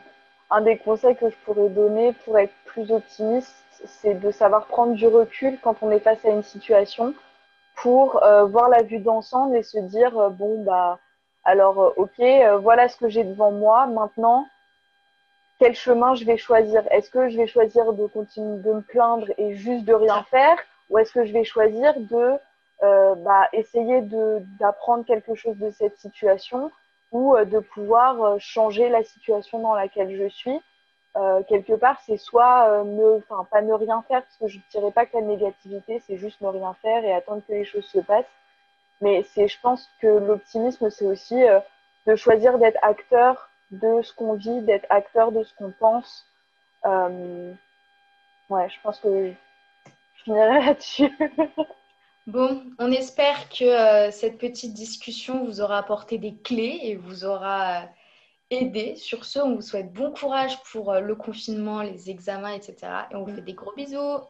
un 0.51 0.61
des 0.61 0.77
conseils 0.79 1.17
que 1.17 1.31
je 1.31 1.37
pourrais 1.45 1.69
donner 1.71 2.13
pour 2.25 2.39
être 2.39 2.53
plus 2.67 2.93
optimiste, 2.93 3.55
c'est 3.87 4.15
de 4.15 4.31
savoir 4.31 4.67
prendre 4.67 4.95
du 4.95 5.07
recul 5.07 5.59
quand 5.63 5.77
on 5.83 5.91
est 5.91 6.01
face 6.01 6.25
à 6.25 6.31
une 6.31 6.43
situation 6.43 7.15
pour 7.77 8.21
voir 8.21 8.69
la 8.69 8.83
vue 8.83 8.99
d'ensemble 8.99 9.57
et 9.57 9.63
se 9.63 9.79
dire 9.79 10.31
bon 10.31 10.63
bah 10.63 10.99
alors, 11.45 11.81
euh, 11.81 11.91
ok, 11.97 12.21
euh, 12.21 12.59
voilà 12.59 12.89
ce 12.89 12.97
que 12.97 13.09
j'ai 13.09 13.25
devant 13.25 13.51
moi. 13.51 13.87
Maintenant, 13.87 14.47
quel 15.59 15.75
chemin 15.75 16.15
je 16.15 16.25
vais 16.25 16.37
choisir? 16.37 16.83
Est-ce 16.91 17.11
que 17.11 17.29
je 17.29 17.37
vais 17.37 17.47
choisir 17.47 17.93
de 17.93 18.07
continuer 18.07 18.59
de 18.63 18.73
me 18.73 18.81
plaindre 18.81 19.27
et 19.39 19.55
juste 19.55 19.85
de 19.85 19.95
rien 19.95 20.23
faire? 20.25 20.57
Ou 20.91 20.99
est-ce 20.99 21.13
que 21.13 21.25
je 21.25 21.33
vais 21.33 21.45
choisir 21.45 21.95
de 21.99 22.39
euh, 22.83 23.15
bah, 23.17 23.49
essayer 23.53 24.03
d'apprendre 24.61 25.05
quelque 25.05 25.35
chose 25.35 25.57
de 25.59 25.71
cette 25.71 25.99
situation? 25.99 26.71
Ou 27.13 27.37
de 27.45 27.59
pouvoir 27.59 28.41
changer 28.41 28.89
la 28.89 29.03
situation 29.03 29.59
dans 29.59 29.75
laquelle 29.75 30.17
je 30.17 30.29
suis? 30.29 30.59
Quelque 31.47 31.75
part, 31.75 32.01
c'est 32.07 32.17
soit 32.17 32.83
ne, 32.85 33.21
pas 33.51 33.61
ne 33.61 33.75
rien 33.75 34.03
faire, 34.09 34.23
parce 34.23 34.37
que 34.39 34.49
je 34.49 34.57
ne 34.57 34.63
dirais 34.71 34.93
pas 34.93 35.05
que 35.05 35.19
la 35.19 35.23
négativité, 35.23 36.03
c'est 36.07 36.17
juste 36.17 36.41
ne 36.41 36.49
rien 36.49 36.75
faire 36.81 37.05
et 37.05 37.13
attendre 37.13 37.43
que 37.47 37.53
les 37.53 37.67
choses 37.67 37.85
se 37.85 37.99
passent. 37.99 38.25
Mais 39.03 39.25
c'est, 39.35 39.49
je 39.49 39.59
pense 39.61 39.91
que 40.01 40.07
l'optimisme, 40.07 40.89
c'est 40.89 41.05
aussi 41.05 41.43
euh, 41.43 41.59
de 42.07 42.15
choisir 42.15 42.59
d'être 42.59 42.79
acteur 42.83 43.51
de 43.73 44.01
ce 44.01 44.15
qu'on 44.15 44.35
vit, 44.35 44.63
d'être 44.63 44.87
acteur 44.91 45.33
de 45.33 45.43
ce 45.43 45.53
qu'on 45.55 45.73
pense. 45.73 46.25
Euh, 46.87 47.53
ouais, 48.49 48.69
je 48.71 48.77
pense 48.81 49.01
que 49.01 49.33
je 50.15 50.23
finirai 50.23 50.61
là-dessus. 50.67 51.11
bon, 52.29 52.63
on 52.79 52.93
espère 52.93 53.49
que 53.49 53.65
euh, 53.65 54.11
cette 54.13 54.39
petite 54.39 54.73
discussion 54.73 55.45
vous 55.45 55.61
aura 55.61 55.79
apporté 55.79 56.19
des 56.19 56.37
clés 56.37 56.79
et 56.85 56.95
vous 56.95 57.25
aura 57.25 57.89
aidé. 58.51 58.95
Sur 58.95 59.25
ce, 59.25 59.41
on 59.41 59.57
vous 59.57 59.63
souhaite 59.63 59.93
bon 59.93 60.13
courage 60.13 60.63
pour 60.71 60.95
le 60.95 61.17
confinement, 61.17 61.83
les 61.83 62.09
examens, 62.09 62.53
etc. 62.53 62.77
Et 63.11 63.17
on 63.17 63.25
vous 63.25 63.35
fait 63.35 63.43
des 63.43 63.55
gros 63.55 63.73
bisous. 63.75 64.21